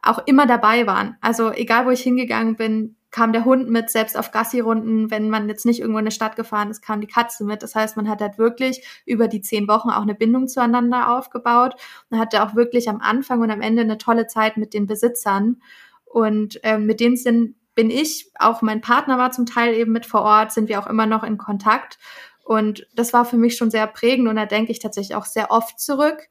[0.03, 1.17] auch immer dabei waren.
[1.21, 5.49] Also egal, wo ich hingegangen bin, kam der Hund mit, selbst auf Gassi-Runden, wenn man
[5.49, 7.61] jetzt nicht irgendwo in eine Stadt gefahren ist, kam die Katze mit.
[7.61, 11.75] Das heißt, man hat halt wirklich über die zehn Wochen auch eine Bindung zueinander aufgebaut
[12.09, 15.61] und hatte auch wirklich am Anfang und am Ende eine tolle Zeit mit den Besitzern.
[16.05, 20.05] Und ähm, mit denen sind, bin ich, auch mein Partner war zum Teil eben mit
[20.05, 21.99] vor Ort, sind wir auch immer noch in Kontakt.
[22.43, 25.51] Und das war für mich schon sehr prägend und da denke ich tatsächlich auch sehr
[25.51, 26.27] oft zurück.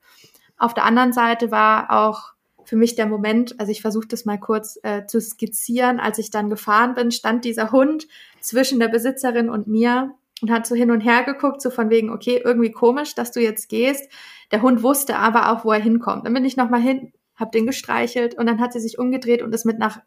[0.59, 2.33] Auf der anderen Seite war auch
[2.71, 6.31] für mich der Moment, also ich versuche das mal kurz äh, zu skizzieren, als ich
[6.31, 8.07] dann gefahren bin, stand dieser Hund
[8.39, 12.11] zwischen der Besitzerin und mir und hat so hin und her geguckt, so von wegen,
[12.11, 14.09] okay, irgendwie komisch, dass du jetzt gehst.
[14.53, 16.25] Der Hund wusste aber auch, wo er hinkommt.
[16.25, 19.53] Dann bin ich nochmal hin, hab den gestreichelt und dann hat sie sich umgedreht und
[19.53, 19.99] ist mit nach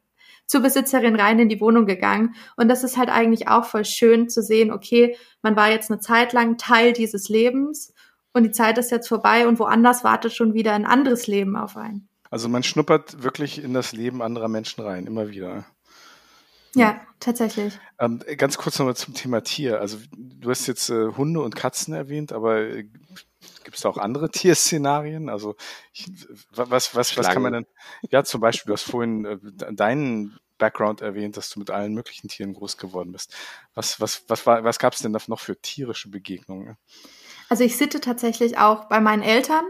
[0.45, 2.34] zur Besitzerin rein in die Wohnung gegangen.
[2.55, 5.99] Und das ist halt eigentlich auch voll schön zu sehen, okay, man war jetzt eine
[5.99, 7.93] Zeit lang Teil dieses Lebens
[8.32, 11.76] und die Zeit ist jetzt vorbei und woanders wartet schon wieder ein anderes Leben auf
[11.76, 12.07] einen.
[12.34, 15.65] Also man schnuppert wirklich in das Leben anderer Menschen rein, immer wieder.
[16.73, 17.77] Ja, tatsächlich.
[17.99, 19.79] Ähm, ganz kurz nochmal zum Thema Tier.
[19.79, 22.86] Also du hast jetzt äh, Hunde und Katzen erwähnt, aber äh,
[23.63, 25.29] gibt es auch andere Tierszenarien?
[25.29, 25.55] Also
[25.93, 26.11] ich,
[26.49, 27.67] was, was, was kann man denn?
[28.09, 29.38] Ja, zum Beispiel, du hast vorhin äh,
[29.71, 33.31] deinen Background erwähnt, dass du mit allen möglichen Tieren groß geworden bist.
[33.75, 36.77] Was, was, was, war, was gab es denn da noch für tierische Begegnungen?
[37.47, 39.65] Also ich sitte tatsächlich auch bei meinen Eltern,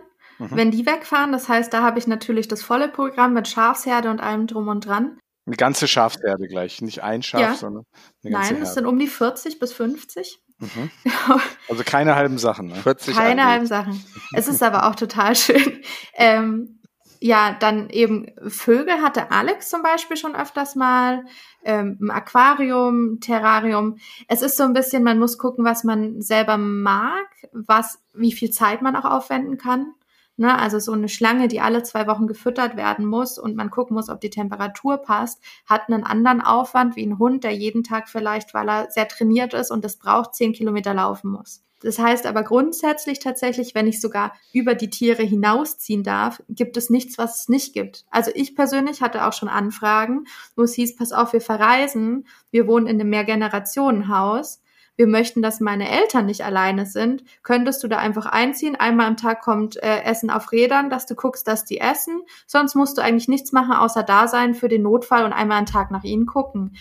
[0.52, 0.56] mhm.
[0.58, 1.32] wenn die wegfahren.
[1.32, 4.86] Das heißt, da habe ich natürlich das volle Programm mit Schafsherde und allem drum und
[4.86, 5.18] dran.
[5.46, 7.54] Eine ganze Schafsherde gleich, nicht ein Schaf, ja.
[7.56, 7.84] sondern
[8.24, 10.39] eine ganze Nein, es sind um die 40 bis 50.
[10.60, 10.91] Mhm.
[11.70, 12.68] Also keine halben Sachen.
[12.68, 12.76] Ne?
[12.76, 14.04] 40 keine halben Sachen.
[14.34, 15.82] Es ist aber auch total schön.
[16.16, 16.80] Ähm,
[17.20, 21.24] ja, dann eben Vögel hatte Alex zum Beispiel schon öfters mal,
[21.64, 23.98] ähm, ein Aquarium, Terrarium.
[24.28, 28.52] Es ist so ein bisschen, man muss gucken, was man selber mag, was, wie viel
[28.52, 29.94] Zeit man auch aufwenden kann.
[30.36, 33.94] Ne, also so eine Schlange, die alle zwei Wochen gefüttert werden muss und man gucken
[33.94, 38.10] muss, ob die Temperatur passt, hat einen anderen Aufwand wie ein Hund, der jeden Tag
[38.10, 41.64] vielleicht, weil er sehr trainiert ist und es braucht, zehn Kilometer laufen muss.
[41.84, 46.90] Das heißt aber grundsätzlich tatsächlich, wenn ich sogar über die Tiere hinausziehen darf, gibt es
[46.90, 48.06] nichts, was es nicht gibt.
[48.10, 50.24] Also ich persönlich hatte auch schon Anfragen,
[50.56, 54.62] wo es hieß, pass auf, wir verreisen, wir wohnen in einem Mehrgenerationenhaus,
[54.96, 58.76] wir möchten, dass meine Eltern nicht alleine sind, könntest du da einfach einziehen.
[58.76, 62.22] Einmal am Tag kommt äh, Essen auf Rädern, dass du guckst, dass die essen.
[62.46, 65.66] Sonst musst du eigentlich nichts machen, außer da sein für den Notfall und einmal am
[65.66, 66.76] Tag nach ihnen gucken.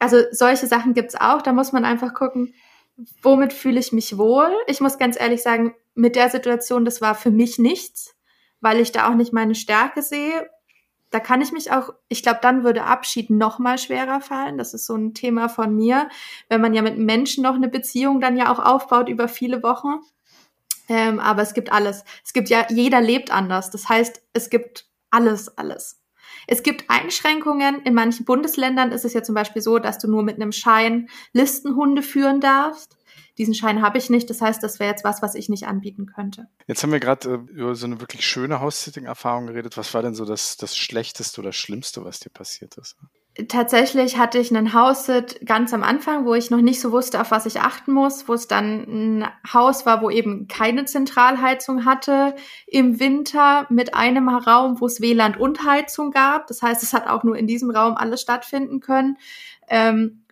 [0.00, 1.42] Also solche Sachen gibt's auch.
[1.42, 2.54] Da muss man einfach gucken,
[3.22, 4.52] womit fühle ich mich wohl?
[4.66, 8.16] Ich muss ganz ehrlich sagen, mit der Situation, das war für mich nichts,
[8.60, 10.48] weil ich da auch nicht meine Stärke sehe.
[11.14, 14.58] Da kann ich mich auch, ich glaube, dann würde Abschied noch mal schwerer fallen.
[14.58, 16.08] Das ist so ein Thema von mir,
[16.48, 20.00] wenn man ja mit Menschen noch eine Beziehung dann ja auch aufbaut über viele Wochen.
[20.88, 22.02] Ähm, aber es gibt alles.
[22.24, 23.70] Es gibt ja, jeder lebt anders.
[23.70, 26.02] Das heißt, es gibt alles, alles.
[26.48, 27.82] Es gibt Einschränkungen.
[27.82, 31.08] In manchen Bundesländern ist es ja zum Beispiel so, dass du nur mit einem Schein
[31.32, 32.96] Listenhunde führen darfst.
[33.38, 34.30] Diesen Schein habe ich nicht.
[34.30, 36.48] Das heißt, das wäre jetzt was, was ich nicht anbieten könnte.
[36.66, 39.76] Jetzt haben wir gerade äh, über so eine wirklich schöne House-Sitting-Erfahrung geredet.
[39.76, 42.96] Was war denn so das, das Schlechteste oder Schlimmste, was dir passiert ist?
[43.48, 47.32] Tatsächlich hatte ich einen House-Sit ganz am Anfang, wo ich noch nicht so wusste, auf
[47.32, 52.36] was ich achten muss, wo es dann ein Haus war, wo eben keine Zentralheizung hatte
[52.68, 56.46] im Winter mit einem Raum, wo es WLAN und Heizung gab.
[56.46, 59.18] Das heißt, es hat auch nur in diesem Raum alles stattfinden können.
[59.68, 60.23] Ähm,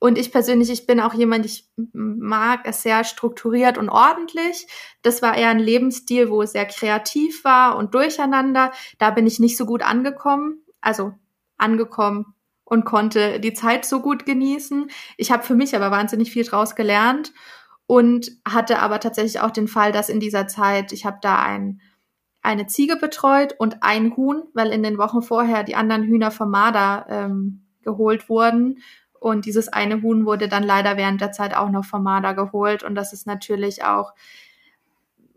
[0.00, 4.66] und ich persönlich, ich bin auch jemand, ich mag es sehr strukturiert und ordentlich.
[5.02, 8.70] Das war eher ein Lebensstil, wo es sehr kreativ war und durcheinander.
[8.98, 10.62] Da bin ich nicht so gut angekommen.
[10.80, 11.14] Also
[11.58, 12.34] angekommen
[12.64, 14.90] und konnte die Zeit so gut genießen.
[15.16, 17.32] Ich habe für mich aber wahnsinnig viel draus gelernt
[17.86, 21.80] und hatte aber tatsächlich auch den Fall, dass in dieser Zeit, ich habe da ein,
[22.42, 26.50] eine Ziege betreut und ein Huhn, weil in den Wochen vorher die anderen Hühner vom
[26.50, 28.78] Marder ähm, geholt wurden.
[29.20, 32.82] Und dieses eine Huhn wurde dann leider während der Zeit auch noch vom Marder geholt.
[32.82, 34.12] Und das ist natürlich auch,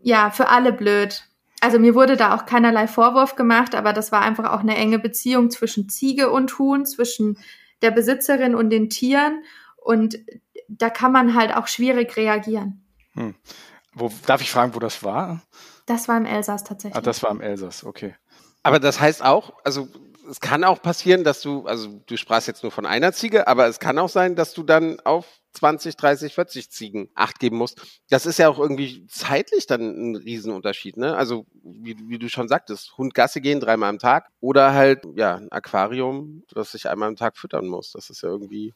[0.00, 1.24] ja, für alle blöd,
[1.60, 4.98] also mir wurde da auch keinerlei Vorwurf gemacht, aber das war einfach auch eine enge
[4.98, 7.38] Beziehung zwischen Ziege und Huhn, zwischen
[7.82, 9.44] der Besitzerin und den Tieren.
[9.76, 10.18] Und
[10.66, 12.84] da kann man halt auch schwierig reagieren.
[13.14, 13.36] Hm.
[13.94, 15.42] Wo, darf ich fragen, wo das war?
[15.86, 16.96] Das war im Elsass tatsächlich.
[16.96, 18.16] Ah, das war im Elsass, okay.
[18.64, 19.88] Aber das heißt auch, also
[20.28, 23.66] es kann auch passieren, dass du, also du sprachst jetzt nur von einer Ziege, aber
[23.66, 28.00] es kann auch sein, dass du dann auf 20, 30, 40 Ziegen Acht geben musst.
[28.08, 31.16] Das ist ja auch irgendwie zeitlich dann ein Riesenunterschied, ne?
[31.16, 35.36] Also, wie, wie du schon sagtest, Hund Gasse gehen dreimal am Tag oder halt, ja,
[35.36, 37.92] ein Aquarium, das ich einmal am Tag füttern muss.
[37.92, 38.74] Das ist ja irgendwie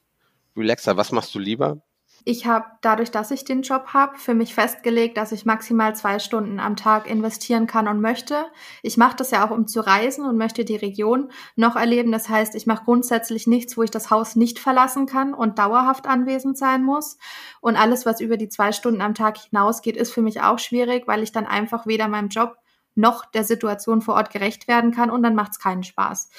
[0.56, 0.96] relaxer.
[0.96, 1.80] Was machst du lieber?
[2.24, 6.18] Ich habe dadurch, dass ich den Job habe, für mich festgelegt, dass ich maximal zwei
[6.18, 8.46] Stunden am Tag investieren kann und möchte.
[8.82, 12.10] Ich mache das ja auch, um zu reisen und möchte die Region noch erleben.
[12.10, 16.06] Das heißt, ich mache grundsätzlich nichts, wo ich das Haus nicht verlassen kann und dauerhaft
[16.06, 17.16] anwesend sein muss.
[17.60, 21.06] Und alles, was über die zwei Stunden am Tag hinausgeht, ist für mich auch schwierig,
[21.06, 22.56] weil ich dann einfach weder meinem Job
[22.96, 26.30] noch der Situation vor Ort gerecht werden kann und dann macht es keinen Spaß.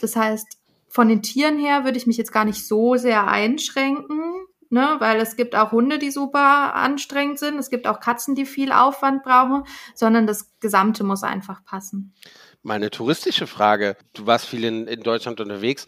[0.00, 0.58] Das heißt,
[0.88, 5.20] von den Tieren her würde ich mich jetzt gar nicht so sehr einschränken ne, weil
[5.20, 9.22] es gibt auch Hunde, die super anstrengend sind, es gibt auch Katzen, die viel Aufwand
[9.22, 9.64] brauchen,
[9.94, 12.14] sondern das Gesamte muss einfach passen.
[12.62, 15.86] Meine touristische Frage, du warst viel in, in Deutschland unterwegs,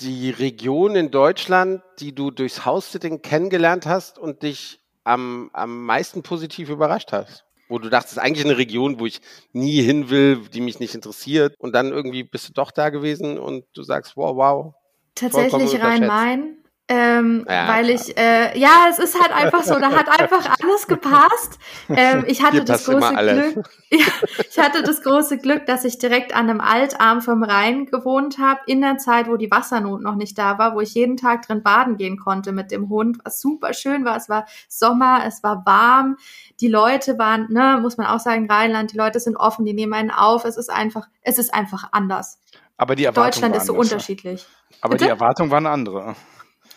[0.00, 6.22] die Region in Deutschland, die du durchs House-Sitting kennengelernt hast und dich am, am meisten
[6.22, 7.44] positiv überrascht hast?
[7.68, 9.20] Wo du dachtest, eigentlich eine Region, wo ich
[9.52, 11.54] nie hin will, die mich nicht interessiert.
[11.58, 14.74] Und dann irgendwie bist du doch da gewesen und du sagst, wow, wow.
[15.14, 16.56] Tatsächlich Rhein-Main
[16.92, 18.08] ähm, ja, weil klar.
[18.08, 21.60] ich, äh, ja, es ist halt einfach so, da hat einfach alles gepasst.
[21.88, 24.06] Ähm, ich hatte das große Glück, ja,
[24.50, 28.58] ich hatte das große Glück, dass ich direkt an einem Altarm vom Rhein gewohnt habe,
[28.66, 31.62] in der Zeit, wo die Wassernot noch nicht da war, wo ich jeden Tag drin
[31.62, 34.16] baden gehen konnte mit dem Hund, was super schön war.
[34.16, 36.16] Es war Sommer, es war warm,
[36.60, 39.94] die Leute waren, ne, muss man auch sagen, Rheinland, die Leute sind offen, die nehmen
[39.94, 40.44] einen auf.
[40.44, 42.40] Es ist einfach, es ist einfach anders.
[42.76, 44.44] Aber die Erwartung Deutschland ist so anders, unterschiedlich.
[44.80, 45.04] Aber Bitte?
[45.04, 46.16] die Erwartung waren andere.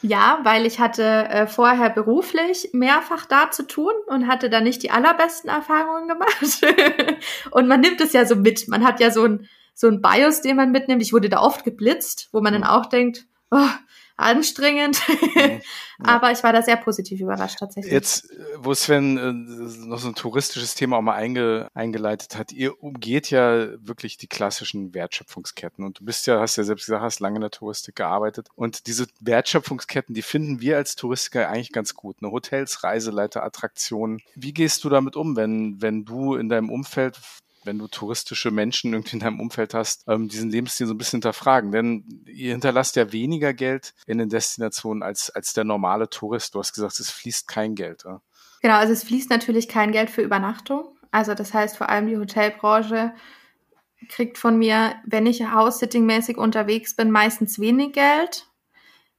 [0.06, 4.84] Ja, weil ich hatte äh, vorher beruflich mehrfach da zu tun und hatte da nicht
[4.84, 6.62] die allerbesten Erfahrungen gemacht.
[7.52, 8.68] und man nimmt es ja so mit.
[8.68, 11.02] Man hat ja so ein, so ein Bios, den man mitnimmt.
[11.02, 13.70] Ich wurde da oft geblitzt, wo man dann auch denkt, oh,
[14.18, 15.02] anstrengend.
[15.08, 15.62] Mhm.
[16.04, 17.92] Aber ich war da sehr positiv überrascht tatsächlich.
[17.94, 22.82] Jetzt, wo Sven äh, noch so ein touristisches Thema auch mal einge, eingeleitet hat, ihr
[22.84, 25.86] umgeht ja wirklich die klassischen Wertschöpfungsketten.
[25.86, 28.50] Und du bist ja, hast ja selbst gesagt, hast lange in der Touristik gearbeitet.
[28.56, 32.22] Und diese Wertschöpfungsketten, die finden wir als Touristiker eigentlich ganz gut.
[32.22, 32.32] Ne?
[32.32, 34.22] Hotels, Reiseleiter, Attraktionen.
[34.36, 37.20] Wie gehst du damit um, wenn, wenn du in deinem Umfeld
[37.66, 41.18] wenn du touristische Menschen irgendwie in deinem Umfeld hast, ähm, diesen Lebensstil so ein bisschen
[41.18, 41.72] hinterfragen.
[41.72, 46.56] Denn ihr hinterlasst ja weniger Geld in den Destinationen als, als der normale Tourist.
[46.56, 48.04] Du hast gesagt, es fließt kein Geld.
[48.06, 48.22] Ja?
[48.62, 50.98] Genau, also es fließt natürlich kein Geld für Übernachtung.
[51.12, 53.14] Also das heißt vor allem die Hotelbranche
[54.10, 58.48] kriegt von mir, wenn ich House-Sitting-mäßig unterwegs bin, meistens wenig Geld.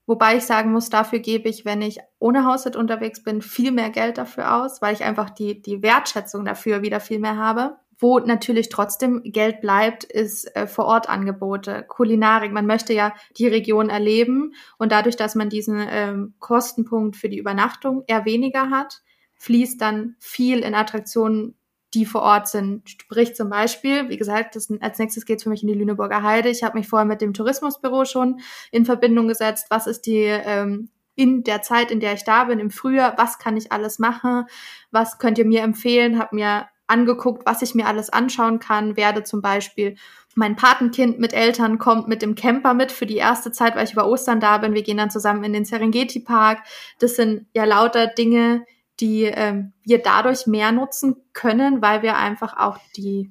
[0.06, 3.88] Wobei ich sagen muss, dafür gebe ich, wenn ich ohne Haussit unterwegs bin, viel mehr
[3.88, 7.78] Geld dafür aus, weil ich einfach die, die Wertschätzung dafür wieder viel mehr habe.
[7.98, 12.52] Wo natürlich trotzdem Geld bleibt, ist äh, Vor-Ort-Angebote, Kulinarik.
[12.52, 17.38] Man möchte ja die Region erleben und dadurch, dass man diesen ähm, Kostenpunkt für die
[17.38, 19.02] Übernachtung eher weniger hat,
[19.36, 21.56] fließt dann viel in Attraktionen,
[21.94, 22.88] die vor Ort sind.
[22.90, 26.22] Sprich zum Beispiel, wie gesagt, das, als nächstes geht es für mich in die Lüneburger
[26.22, 26.48] Heide.
[26.48, 28.40] Ich habe mich vorher mit dem Tourismusbüro schon
[28.72, 29.66] in Verbindung gesetzt.
[29.70, 33.38] Was ist die ähm, in der Zeit, in der ich da bin, im Frühjahr, was
[33.38, 34.46] kann ich alles machen?
[34.90, 36.18] Was könnt ihr mir empfehlen?
[36.18, 39.96] Hab mir angeguckt, was ich mir alles anschauen kann, werde zum Beispiel
[40.34, 43.92] mein Patenkind mit Eltern kommt mit dem Camper mit für die erste Zeit, weil ich
[43.92, 44.74] über Ostern da bin.
[44.74, 46.58] Wir gehen dann zusammen in den Serengeti Park.
[46.98, 48.64] Das sind ja lauter Dinge,
[49.00, 53.30] die ähm, wir dadurch mehr nutzen können, weil wir einfach auch die,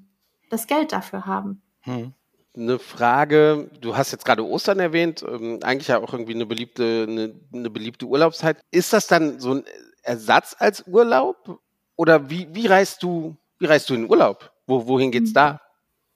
[0.49, 1.61] das Geld dafür haben.
[1.81, 2.13] Hm.
[2.55, 7.07] Eine Frage, du hast jetzt gerade Ostern erwähnt, ähm, eigentlich ja auch irgendwie eine beliebte,
[7.09, 8.61] eine, eine beliebte Urlaubszeit.
[8.69, 9.63] Ist das dann so ein
[10.03, 11.59] Ersatz als Urlaub?
[11.95, 14.51] Oder wie, wie reist du wie reist du in den Urlaub?
[14.67, 15.35] Wo, wohin geht's mhm.
[15.35, 15.59] da?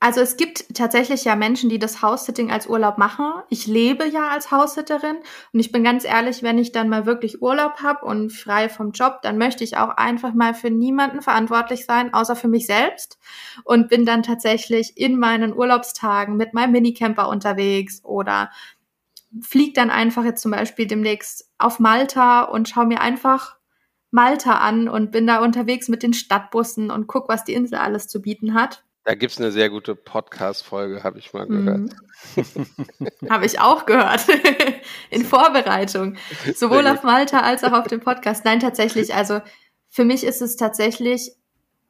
[0.00, 3.32] Also es gibt tatsächlich ja Menschen, die das House-Sitting als Urlaub machen.
[3.50, 5.16] Ich lebe ja als House-Sitterin
[5.52, 8.92] und ich bin ganz ehrlich, wenn ich dann mal wirklich Urlaub habe und frei vom
[8.92, 13.18] Job, dann möchte ich auch einfach mal für niemanden verantwortlich sein, außer für mich selbst
[13.64, 18.50] und bin dann tatsächlich in meinen Urlaubstagen mit meinem Minicamper unterwegs oder
[19.42, 23.57] fliege dann einfach jetzt zum Beispiel demnächst auf Malta und schaue mir einfach
[24.10, 28.08] Malta an und bin da unterwegs mit den Stadtbussen und guck, was die Insel alles
[28.08, 28.84] zu bieten hat.
[29.04, 31.90] Da gibt es eine sehr gute Podcast-Folge, habe ich mal gehört.
[32.98, 33.30] Mhm.
[33.30, 34.26] habe ich auch gehört.
[35.10, 36.16] In Vorbereitung.
[36.54, 38.44] Sowohl auf Malta als auch auf dem Podcast.
[38.44, 39.14] Nein, tatsächlich.
[39.14, 39.40] Also
[39.88, 41.32] für mich ist es tatsächlich,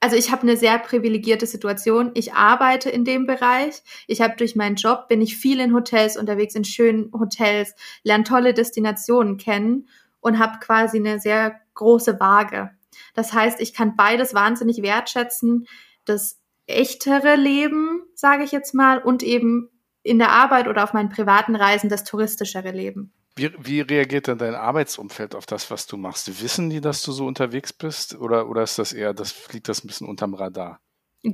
[0.01, 2.11] also ich habe eine sehr privilegierte Situation.
[2.15, 3.83] Ich arbeite in dem Bereich.
[4.07, 8.25] Ich habe durch meinen Job, bin ich viel in Hotels unterwegs, in schönen Hotels, lerne
[8.25, 9.89] tolle Destinationen kennen
[10.21, 12.71] und habe quasi eine sehr große Waage.
[13.15, 15.67] Das heißt, ich kann beides wahnsinnig wertschätzen,
[16.05, 19.71] das echtere Leben, sage ich jetzt mal, und eben
[20.03, 23.13] in der Arbeit oder auf meinen privaten Reisen das touristischere Leben.
[23.37, 26.43] Wie, wie reagiert denn dein Arbeitsumfeld auf das, was du machst?
[26.43, 29.85] Wissen die, dass du so unterwegs bist oder, oder ist das eher, das fliegt das
[29.85, 30.81] ein bisschen unterm Radar?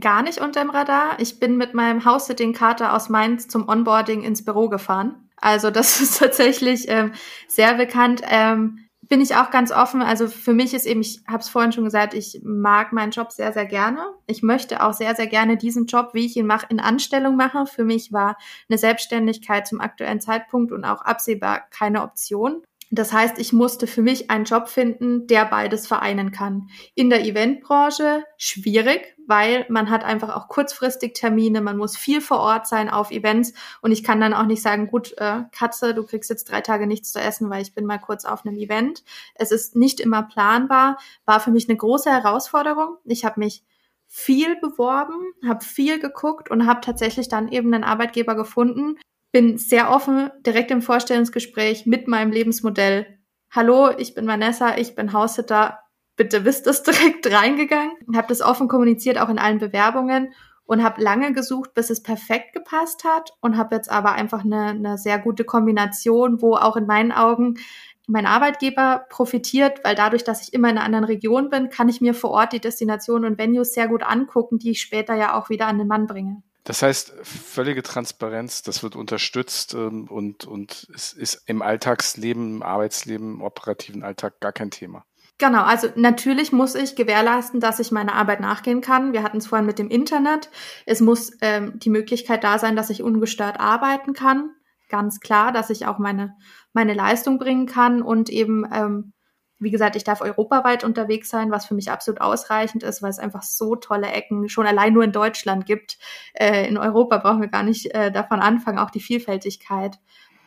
[0.00, 1.18] Gar nicht unterm Radar.
[1.20, 5.30] Ich bin mit meinem House-Sitting-Kater aus Mainz zum Onboarding ins Büro gefahren.
[5.36, 7.12] Also das ist tatsächlich ähm,
[7.48, 8.22] sehr bekannt.
[8.28, 10.02] Ähm, bin ich auch ganz offen.
[10.02, 13.32] Also für mich ist eben, ich habe es vorhin schon gesagt, ich mag meinen Job
[13.32, 14.04] sehr, sehr gerne.
[14.26, 17.66] Ich möchte auch sehr, sehr gerne diesen Job, wie ich ihn mache, in Anstellung machen.
[17.66, 18.36] Für mich war
[18.68, 22.62] eine Selbstständigkeit zum aktuellen Zeitpunkt und auch absehbar keine Option.
[22.90, 26.68] Das heißt, ich musste für mich einen Job finden, der beides vereinen kann.
[26.94, 32.38] In der Eventbranche schwierig, weil man hat einfach auch kurzfristig Termine, man muss viel vor
[32.40, 36.04] Ort sein auf Events und ich kann dann auch nicht sagen, gut, äh, Katze, du
[36.04, 39.04] kriegst jetzt drei Tage nichts zu essen, weil ich bin mal kurz auf einem Event.
[39.34, 42.96] Es ist nicht immer planbar, war für mich eine große Herausforderung.
[43.04, 43.64] Ich habe mich
[44.06, 48.96] viel beworben, habe viel geguckt und habe tatsächlich dann eben einen Arbeitgeber gefunden,
[49.32, 53.18] bin sehr offen, direkt im Vorstellungsgespräch mit meinem Lebensmodell.
[53.50, 55.80] Hallo, ich bin Vanessa, ich bin Haussitter.
[56.16, 57.92] Bitte wisst es direkt reingegangen.
[58.14, 60.32] Habe das offen kommuniziert, auch in allen Bewerbungen
[60.66, 64.68] und habe lange gesucht, bis es perfekt gepasst hat und habe jetzt aber einfach eine,
[64.68, 67.58] eine sehr gute Kombination, wo auch in meinen Augen
[68.06, 72.00] mein Arbeitgeber profitiert, weil dadurch, dass ich immer in einer anderen Region bin, kann ich
[72.00, 75.48] mir vor Ort die Destinationen und Venues sehr gut angucken, die ich später ja auch
[75.48, 76.42] wieder an den Mann bringe.
[76.64, 82.62] Das heißt, völlige Transparenz, das wird unterstützt ähm, und, und es ist im Alltagsleben, im
[82.62, 85.04] Arbeitsleben, im operativen Alltag gar kein Thema.
[85.38, 89.12] Genau, also natürlich muss ich gewährleisten, dass ich meiner Arbeit nachgehen kann.
[89.12, 90.48] Wir hatten es vorhin mit dem Internet.
[90.86, 94.50] Es muss ähm, die Möglichkeit da sein, dass ich ungestört arbeiten kann.
[94.88, 96.36] Ganz klar, dass ich auch meine,
[96.72, 99.12] meine Leistung bringen kann und eben, ähm,
[99.58, 103.18] wie gesagt, ich darf europaweit unterwegs sein, was für mich absolut ausreichend ist, weil es
[103.18, 105.98] einfach so tolle Ecken schon allein nur in Deutschland gibt.
[106.34, 109.98] Äh, in Europa brauchen wir gar nicht äh, davon anfangen, auch die Vielfältigkeit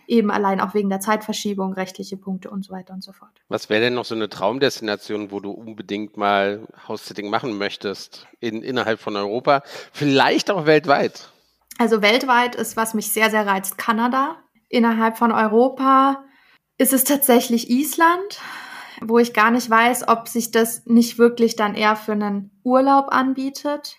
[0.07, 3.31] eben allein auch wegen der Zeitverschiebung, rechtliche Punkte und so weiter und so fort.
[3.49, 8.63] Was wäre denn noch so eine Traumdestination, wo du unbedingt mal House-Sitting machen möchtest in,
[8.63, 11.29] innerhalb von Europa, vielleicht auch weltweit?
[11.77, 14.37] Also weltweit ist, was mich sehr, sehr reizt, Kanada.
[14.69, 16.23] Innerhalb von Europa
[16.77, 18.39] ist es tatsächlich Island,
[19.01, 23.07] wo ich gar nicht weiß, ob sich das nicht wirklich dann eher für einen Urlaub
[23.09, 23.97] anbietet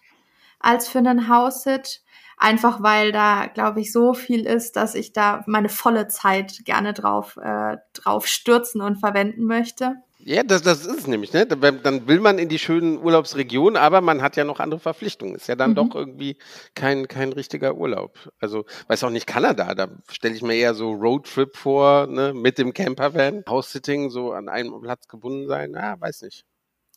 [0.60, 2.02] als für einen House-Sit
[2.38, 6.92] einfach weil da, glaube ich, so viel ist, dass ich da meine volle Zeit gerne
[6.92, 9.96] drauf, äh, drauf stürzen und verwenden möchte.
[10.20, 11.46] Ja, das, das ist es nämlich, ne?
[11.46, 15.36] Dann will man in die schönen Urlaubsregionen, aber man hat ja noch andere Verpflichtungen.
[15.36, 15.74] Ist ja dann mhm.
[15.76, 16.36] doch irgendwie
[16.74, 18.18] kein, kein richtiger Urlaub.
[18.38, 22.58] Also, weiß auch nicht, Kanada, da stelle ich mir eher so Roadtrip vor, ne, mit
[22.58, 26.44] dem Campervan, House-Sitting, so an einem Platz gebunden sein, ah, weiß nicht.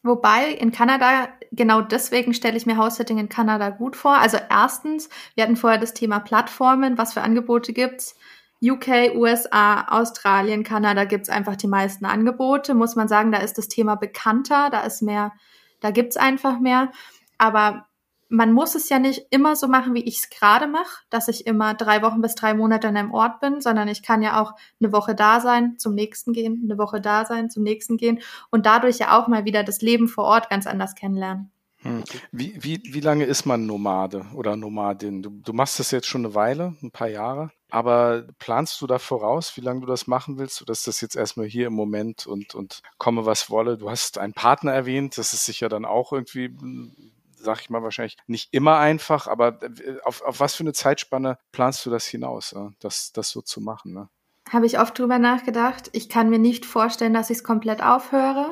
[0.04, 4.18] Wobei in Kanada, genau deswegen stelle ich mir House-Sitting in Kanada gut vor.
[4.18, 8.16] Also erstens, wir hatten vorher das Thema Plattformen, was für Angebote gibt's.
[8.64, 12.74] UK, USA, Australien, Kanada gibt's einfach die meisten Angebote.
[12.74, 15.34] Muss man sagen, da ist das Thema bekannter, da ist mehr,
[15.82, 16.91] da gibt's einfach mehr.
[17.38, 17.88] Aber
[18.32, 21.46] man muss es ja nicht immer so machen, wie ich es gerade mache, dass ich
[21.46, 24.54] immer drei Wochen bis drei Monate an einem Ort bin, sondern ich kann ja auch
[24.80, 28.66] eine Woche da sein, zum nächsten gehen, eine Woche da sein, zum nächsten gehen und
[28.66, 31.52] dadurch ja auch mal wieder das Leben vor Ort ganz anders kennenlernen.
[31.80, 32.04] Hm.
[32.32, 35.24] Wie, wie, wie lange ist man Nomade oder Nomadin?
[35.24, 38.98] Du, du machst das jetzt schon eine Weile, ein paar Jahre, aber planst du da
[38.98, 40.62] voraus, wie lange du das machen willst?
[40.62, 43.78] Oder ist das jetzt erstmal hier im Moment und, und komme was wolle?
[43.78, 46.56] Du hast einen Partner erwähnt, das ist sicher dann auch irgendwie
[47.42, 51.38] sag ich mal, wahrscheinlich nicht immer einfach, aber äh, auf, auf was für eine Zeitspanne
[51.52, 53.94] planst du das hinaus, das, das so zu machen?
[53.94, 54.10] Ne?
[54.50, 55.89] Habe ich oft drüber nachgedacht.
[55.94, 58.52] Ich kann mir nicht vorstellen, dass ich es komplett aufhöre.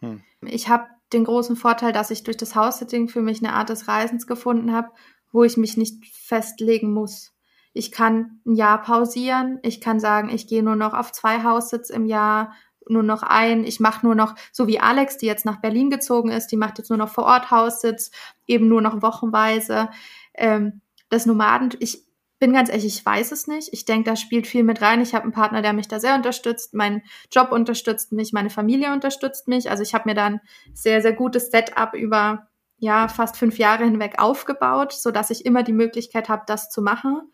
[0.00, 0.22] Hm.
[0.42, 3.88] Ich habe den großen Vorteil, dass ich durch das House-Sitting für mich eine Art des
[3.88, 4.90] Reisens gefunden habe,
[5.30, 7.32] wo ich mich nicht festlegen muss.
[7.74, 9.58] Ich kann ein Jahr pausieren.
[9.62, 12.54] Ich kann sagen, ich gehe nur noch auf zwei Haussitz im Jahr
[12.88, 16.30] nur noch ein, ich mache nur noch, so wie Alex, die jetzt nach Berlin gezogen
[16.30, 18.10] ist, die macht jetzt nur noch vor Ort Haussitz,
[18.46, 19.88] eben nur noch wochenweise.
[20.34, 22.04] Ähm, das Nomaden, ich
[22.38, 23.72] bin ganz ehrlich, ich weiß es nicht.
[23.72, 25.00] Ich denke, da spielt viel mit rein.
[25.00, 26.74] Ich habe einen Partner, der mich da sehr unterstützt.
[26.74, 29.70] Mein Job unterstützt mich, meine Familie unterstützt mich.
[29.70, 30.40] Also ich habe mir dann
[30.74, 35.62] sehr, sehr gutes Setup über ja fast fünf Jahre hinweg aufgebaut, so dass ich immer
[35.62, 37.30] die Möglichkeit habe, das zu machen.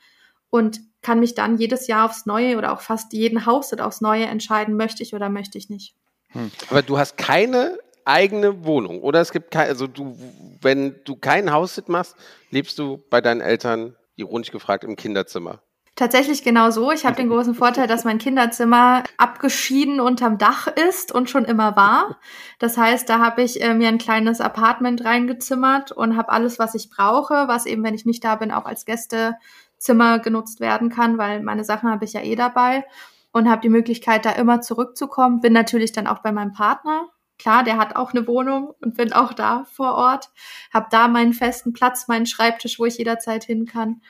[0.50, 4.26] Und kann mich dann jedes Jahr aufs Neue oder auch fast jeden Haushalt aufs Neue
[4.26, 5.94] entscheiden, möchte ich oder möchte ich nicht.
[6.30, 6.50] Hm.
[6.70, 10.16] Aber du hast keine eigene Wohnung oder es gibt keine, also du,
[10.60, 12.16] wenn du keinen Haushalt machst,
[12.50, 15.60] lebst du bei deinen Eltern, ironisch gefragt, im Kinderzimmer.
[15.98, 16.92] Tatsächlich genau so.
[16.92, 21.74] Ich habe den großen Vorteil, dass mein Kinderzimmer abgeschieden unterm Dach ist und schon immer
[21.74, 22.20] war.
[22.60, 26.76] Das heißt, da habe ich äh, mir ein kleines Apartment reingezimmert und habe alles, was
[26.76, 29.34] ich brauche, was eben, wenn ich nicht da bin, auch als Gäste
[29.78, 32.84] Zimmer genutzt werden kann, weil meine Sachen habe ich ja eh dabei
[33.32, 35.40] und habe die Möglichkeit, da immer zurückzukommen.
[35.40, 37.08] Bin natürlich dann auch bei meinem Partner.
[37.38, 40.30] Klar, der hat auch eine Wohnung und bin auch da vor Ort.
[40.72, 44.02] Hab da meinen festen Platz, meinen Schreibtisch, wo ich jederzeit hin kann.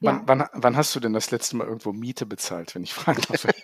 [0.00, 0.22] Ja.
[0.24, 3.22] Wann, wann, wann, hast du denn das letzte Mal irgendwo Miete bezahlt, wenn ich fragen
[3.28, 3.46] darf?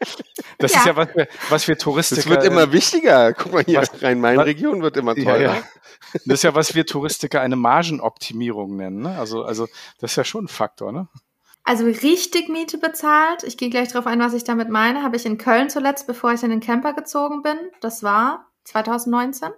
[0.58, 0.80] Das ja.
[0.80, 2.20] ist ja was wir, was wir Touristiker.
[2.20, 3.32] Das wird immer wichtiger.
[3.32, 5.40] Guck mal hier, Rhein-Main-Region wird immer teurer.
[5.40, 5.62] Ja,
[6.12, 9.00] das ist ja, was wir Touristiker eine Margenoptimierung nennen.
[9.00, 9.18] Ne?
[9.18, 9.68] Also, also
[10.00, 11.08] das ist ja schon ein Faktor, ne?
[11.64, 13.42] Also richtig Miete bezahlt.
[13.44, 15.02] Ich gehe gleich darauf ein, was ich damit meine.
[15.02, 17.56] Habe ich in Köln zuletzt, bevor ich in den Camper gezogen bin.
[17.80, 19.50] Das war 2019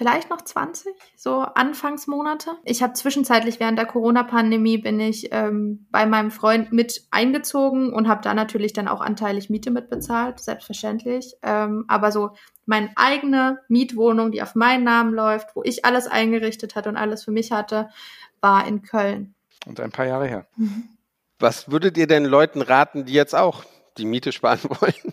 [0.00, 2.52] vielleicht noch 20, so Anfangsmonate.
[2.64, 8.08] Ich habe zwischenzeitlich während der Corona-Pandemie bin ich ähm, bei meinem Freund mit eingezogen und
[8.08, 11.34] habe da natürlich dann auch anteilig Miete mitbezahlt, selbstverständlich.
[11.42, 12.30] Ähm, aber so
[12.64, 17.24] meine eigene Mietwohnung, die auf meinen Namen läuft, wo ich alles eingerichtet hatte und alles
[17.24, 17.90] für mich hatte,
[18.40, 19.34] war in Köln.
[19.66, 20.46] Und ein paar Jahre her.
[20.56, 20.88] Mhm.
[21.38, 23.64] Was würdet ihr denn Leuten raten, die jetzt auch
[23.98, 25.12] die Miete sparen wollen?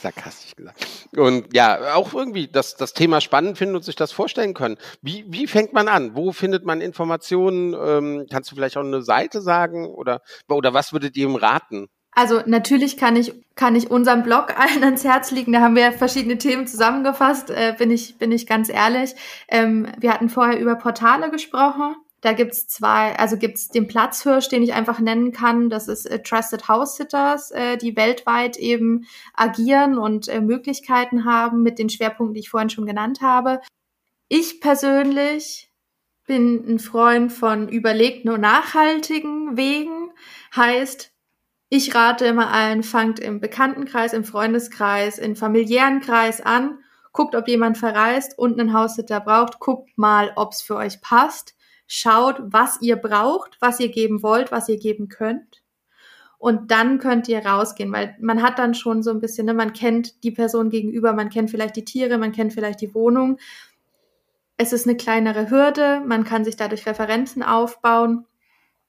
[0.00, 0.86] Sarkastisch gesagt.
[1.16, 4.76] Und ja, auch irgendwie das, das Thema spannend finden und sich das vorstellen können.
[5.02, 6.14] Wie, wie fängt man an?
[6.14, 7.74] Wo findet man Informationen?
[7.74, 9.86] Ähm, kannst du vielleicht auch eine Seite sagen?
[9.86, 11.88] Oder, oder was würdet ihr ihm raten?
[12.14, 15.52] Also natürlich kann ich, kann ich unseren Blog allen ans Herz legen.
[15.52, 19.14] Da haben wir verschiedene Themen zusammengefasst, äh, bin, ich, bin ich ganz ehrlich.
[19.48, 21.96] Ähm, wir hatten vorher über Portale gesprochen.
[22.24, 25.68] Da gibt's zwei, also gibt's den Platzhirsch, den ich einfach nennen kann.
[25.68, 29.04] Das ist äh, Trusted House Sitters, äh, die weltweit eben
[29.34, 33.60] agieren und äh, Möglichkeiten haben mit den Schwerpunkten, die ich vorhin schon genannt habe.
[34.28, 35.70] Ich persönlich
[36.26, 40.10] bin ein Freund von überlegten und nachhaltigen Wegen.
[40.56, 41.12] Heißt,
[41.68, 46.78] ich rate immer allen, fangt im Bekanntenkreis, im Freundeskreis, im familiären Kreis an,
[47.12, 51.54] guckt, ob jemand verreist und einen Haussitter braucht, guckt mal, ob's für euch passt,
[51.86, 55.62] schaut, was ihr braucht, was ihr geben wollt, was ihr geben könnt.
[56.38, 59.72] Und dann könnt ihr rausgehen, weil man hat dann schon so ein bisschen, ne, man
[59.72, 63.38] kennt die Person gegenüber, man kennt vielleicht die Tiere, man kennt vielleicht die Wohnung.
[64.56, 68.26] Es ist eine kleinere Hürde, man kann sich dadurch Referenzen aufbauen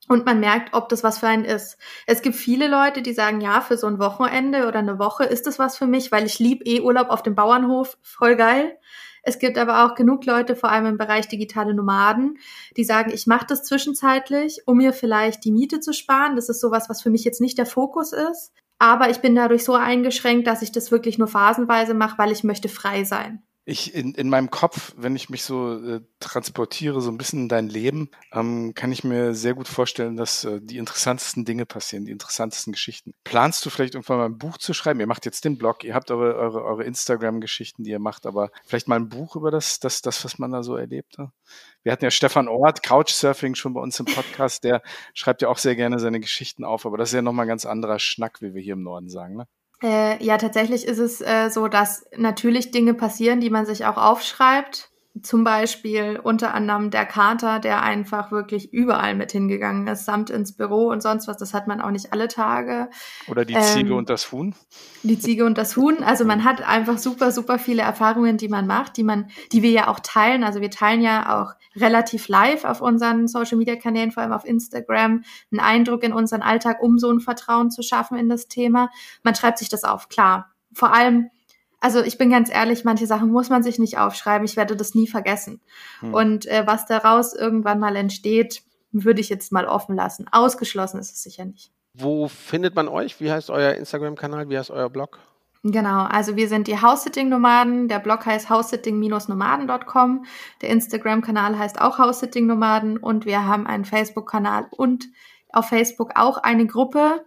[0.07, 1.77] und man merkt, ob das was für einen ist.
[2.05, 5.47] Es gibt viele Leute, die sagen, ja, für so ein Wochenende oder eine Woche ist
[5.47, 8.77] das was für mich, weil ich lieb eh Urlaub auf dem Bauernhof, voll geil.
[9.25, 12.37] Es gibt aber auch genug Leute, vor allem im Bereich digitale Nomaden,
[12.77, 16.35] die sagen, ich mache das zwischenzeitlich, um mir vielleicht die Miete zu sparen.
[16.35, 18.53] Das ist sowas, was für mich jetzt nicht der Fokus ist.
[18.77, 22.43] Aber ich bin dadurch so eingeschränkt, dass ich das wirklich nur phasenweise mache, weil ich
[22.43, 27.09] möchte frei sein ich in, in meinem Kopf, wenn ich mich so äh, transportiere, so
[27.09, 30.77] ein bisschen in dein Leben, ähm, kann ich mir sehr gut vorstellen, dass äh, die
[30.77, 33.15] interessantesten Dinge passieren, die interessantesten Geschichten.
[33.23, 34.99] Planst du vielleicht irgendwann mal ein Buch zu schreiben?
[34.99, 38.51] Ihr macht jetzt den Blog, ihr habt eure, eure, eure Instagram-Geschichten, die ihr macht, aber
[38.65, 41.29] vielleicht mal ein Buch über das, das, das, was man da so erlebt hat?
[41.81, 44.83] Wir hatten ja Stefan Ort, Couchsurfing schon bei uns im Podcast, der
[45.15, 47.65] schreibt ja auch sehr gerne seine Geschichten auf, aber das ist ja nochmal ein ganz
[47.65, 49.47] anderer Schnack, wie wir hier im Norden sagen, ne?
[49.83, 53.97] Äh, ja, tatsächlich ist es äh, so, dass natürlich Dinge passieren, die man sich auch
[53.97, 54.89] aufschreibt
[55.21, 60.57] zum Beispiel unter anderem der Kater, der einfach wirklich überall mit hingegangen ist, samt ins
[60.57, 61.37] Büro und sonst was.
[61.37, 62.89] Das hat man auch nicht alle Tage.
[63.27, 64.53] Oder die ähm, Ziege und das Huhn.
[65.03, 66.03] Die Ziege und das Huhn.
[66.03, 69.71] Also man hat einfach super, super viele Erfahrungen, die man macht, die man, die wir
[69.71, 70.43] ja auch teilen.
[70.43, 74.45] Also wir teilen ja auch relativ live auf unseren Social Media Kanälen, vor allem auf
[74.45, 78.89] Instagram, einen Eindruck in unseren Alltag, um so ein Vertrauen zu schaffen in das Thema.
[79.23, 80.51] Man schreibt sich das auf, klar.
[80.73, 81.29] Vor allem
[81.85, 84.43] also ich bin ganz ehrlich, manche Sachen muss man sich nicht aufschreiben.
[84.43, 85.61] Ich werde das nie vergessen.
[85.99, 86.15] Hm.
[86.15, 90.25] Und äh, was daraus irgendwann mal entsteht, würde ich jetzt mal offen lassen.
[90.31, 91.71] Ausgeschlossen ist es sicher nicht.
[91.93, 93.21] Wo findet man euch?
[93.21, 94.49] Wie heißt euer Instagram-Kanal?
[94.49, 95.19] Wie heißt euer Blog?
[95.61, 97.87] Genau, also wir sind die House-Sitting-Nomaden.
[97.87, 100.25] Der Blog heißt housesitting-nomaden.com.
[100.63, 105.05] Der Instagram-Kanal heißt auch House-Sitting-Nomaden und wir haben einen Facebook-Kanal und
[105.53, 107.23] auf Facebook auch eine Gruppe,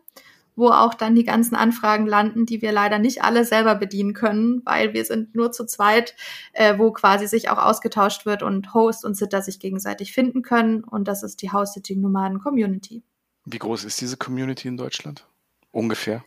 [0.58, 4.62] wo auch dann die ganzen Anfragen landen, die wir leider nicht alle selber bedienen können,
[4.64, 6.14] weil wir sind nur zu zweit,
[6.52, 10.82] äh, wo quasi sich auch ausgetauscht wird und Host und Sitter sich gegenseitig finden können.
[10.82, 13.02] Und das ist die House-Sitting-Nomaden-Community.
[13.44, 15.26] Wie groß ist diese Community in Deutschland?
[15.70, 16.24] Ungefähr.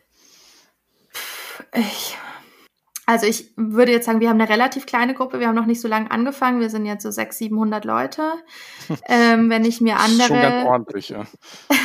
[1.76, 2.18] Ich
[3.06, 5.40] also ich würde jetzt sagen, wir haben eine relativ kleine Gruppe.
[5.40, 6.60] Wir haben noch nicht so lange angefangen.
[6.60, 8.34] Wir sind jetzt so 600, 700 Leute.
[9.08, 10.28] ähm, wenn ich mir andere...
[10.28, 11.24] Schon ganz ordentlich, ja.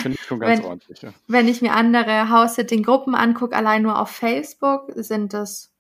[0.03, 1.11] Finde ich schon ganz wenn, ordentlich, ja.
[1.27, 5.73] Wenn ich mir andere House-Sitting-Gruppen angucke, allein nur auf Facebook, sind das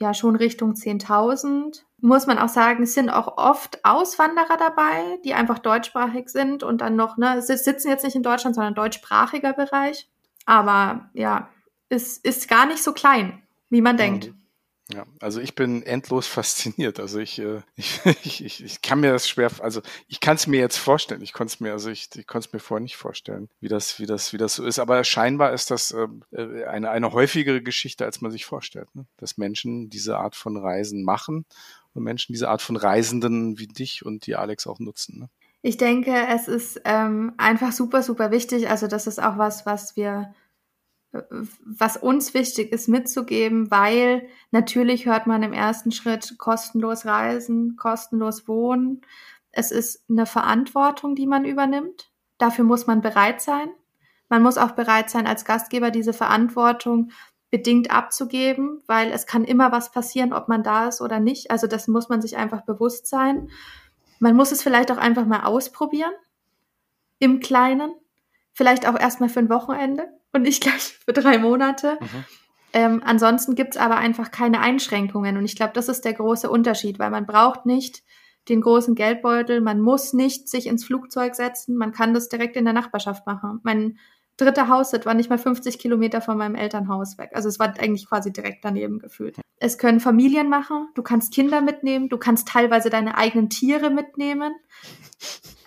[0.00, 1.82] ja schon Richtung 10.000.
[2.00, 6.80] Muss man auch sagen, es sind auch oft Auswanderer dabei, die einfach deutschsprachig sind und
[6.80, 10.08] dann noch, ne, sitzen jetzt nicht in Deutschland, sondern deutschsprachiger Bereich.
[10.46, 11.48] Aber ja,
[11.88, 14.32] es ist gar nicht so klein, wie man denkt.
[14.92, 16.98] Ja, also ich bin endlos fasziniert.
[16.98, 20.60] Also ich, äh, ich, ich, ich kann mir das schwer, also ich kann es mir
[20.60, 21.22] jetzt vorstellen.
[21.22, 24.00] Ich konnte es mir, also ich, ich konnte es mir vorher nicht vorstellen, wie das,
[24.00, 24.78] wie das, wie das so ist.
[24.78, 29.06] Aber scheinbar ist das ähm, äh, eine, eine häufigere Geschichte, als man sich vorstellt, ne?
[29.18, 31.44] dass Menschen diese Art von Reisen machen
[31.94, 35.18] und Menschen diese Art von Reisenden wie dich und die Alex auch nutzen.
[35.18, 35.28] Ne?
[35.60, 38.70] Ich denke, es ist ähm, einfach super, super wichtig.
[38.70, 40.32] Also das ist auch was, was wir
[41.12, 48.46] was uns wichtig ist mitzugeben, weil natürlich hört man im ersten Schritt kostenlos reisen, kostenlos
[48.46, 49.00] wohnen.
[49.50, 52.10] Es ist eine Verantwortung, die man übernimmt.
[52.36, 53.70] Dafür muss man bereit sein.
[54.28, 57.10] Man muss auch bereit sein, als Gastgeber diese Verantwortung
[57.50, 61.50] bedingt abzugeben, weil es kann immer was passieren, ob man da ist oder nicht.
[61.50, 63.48] Also das muss man sich einfach bewusst sein.
[64.18, 66.12] Man muss es vielleicht auch einfach mal ausprobieren.
[67.18, 67.94] Im Kleinen.
[68.52, 71.98] Vielleicht auch erstmal für ein Wochenende und nicht gleich für drei Monate.
[72.00, 72.24] Mhm.
[72.72, 75.36] Ähm, ansonsten gibt's aber einfach keine Einschränkungen.
[75.36, 78.02] Und ich glaube, das ist der große Unterschied, weil man braucht nicht
[78.48, 82.64] den großen Geldbeutel, man muss nicht sich ins Flugzeug setzen, man kann das direkt in
[82.64, 83.60] der Nachbarschaft machen.
[83.62, 83.98] Mein
[84.38, 87.30] dritter Haussit war nicht mal 50 Kilometer von meinem Elternhaus weg.
[87.34, 89.36] Also es war eigentlich quasi direkt daneben gefühlt.
[89.58, 94.54] Es können Familien machen, du kannst Kinder mitnehmen, du kannst teilweise deine eigenen Tiere mitnehmen.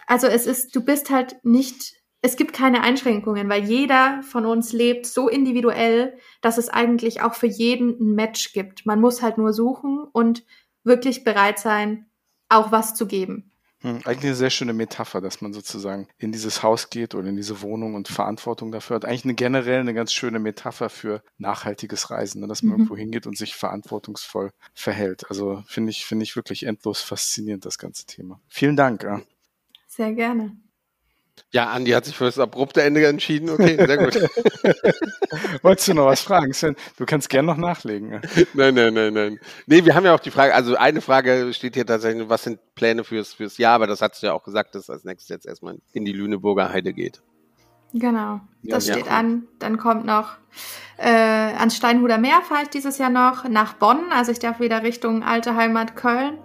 [0.07, 4.73] Also es ist, du bist halt nicht es gibt keine Einschränkungen, weil jeder von uns
[4.73, 8.85] lebt so individuell, dass es eigentlich auch für jeden ein Match gibt.
[8.85, 10.45] Man muss halt nur suchen und
[10.83, 12.05] wirklich bereit sein,
[12.49, 13.51] auch was zu geben.
[13.79, 17.35] Hm, eigentlich eine sehr schöne Metapher, dass man sozusagen in dieses Haus geht oder in
[17.35, 19.05] diese Wohnung und Verantwortung dafür hat.
[19.05, 22.47] Eigentlich eine generell eine ganz schöne Metapher für nachhaltiges Reisen, ne?
[22.47, 22.79] dass man mhm.
[22.81, 25.27] irgendwo hingeht und sich verantwortungsvoll verhält.
[25.29, 28.39] Also finde ich, finde ich wirklich endlos faszinierend, das ganze Thema.
[28.47, 29.01] Vielen Dank.
[29.01, 29.21] Ja.
[29.87, 30.55] Sehr gerne.
[31.53, 33.49] Ja, Andi hat sich für das abrupte Ende entschieden.
[33.49, 34.15] Okay, sehr gut.
[35.63, 36.75] Wolltest du noch was fragen, Sven?
[36.97, 38.21] Du kannst gern noch nachlegen.
[38.53, 39.39] Nein, nein, nein, nein.
[39.65, 42.59] Nee, wir haben ja auch die Frage, also eine Frage steht hier tatsächlich, was sind
[42.75, 45.45] Pläne fürs, fürs Jahr, aber das hast du ja auch gesagt, dass als nächstes jetzt
[45.45, 47.21] erstmal in die Lüneburger Heide geht.
[47.93, 49.17] Genau, das ja, steht ja.
[49.17, 49.47] an.
[49.59, 50.37] Dann kommt noch
[50.97, 54.83] äh, ans Steinhuder Meer fahre ich dieses Jahr noch, nach Bonn, also ich darf wieder
[54.83, 56.37] Richtung alte Heimat Köln.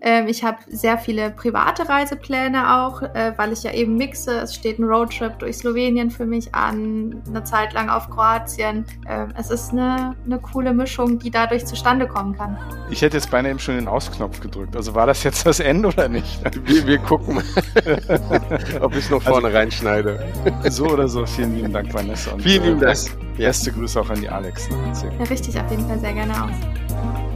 [0.00, 4.40] Ähm, ich habe sehr viele private Reisepläne auch, äh, weil ich ja eben mixe.
[4.40, 8.84] Es steht ein Roadtrip durch Slowenien für mich an, eine Zeit lang auf Kroatien.
[9.08, 12.58] Ähm, es ist eine, eine coole Mischung, die dadurch zustande kommen kann.
[12.90, 14.76] Ich hätte jetzt beinahe eben schon den Ausknopf gedrückt.
[14.76, 16.40] Also war das jetzt das Ende oder nicht?
[16.64, 17.44] Wir, wir gucken mal,
[18.80, 20.24] ob ich es noch vorne also, reinschneide.
[20.68, 21.24] So oder so.
[21.26, 22.32] Vielen lieben Dank, Vanessa.
[22.32, 23.36] Und, Vielen lieben äh, Dank.
[23.36, 24.68] Beste Grüße auch an die Alex.
[24.68, 27.35] Ja, richtig, auf jeden Fall sehr gerne aus.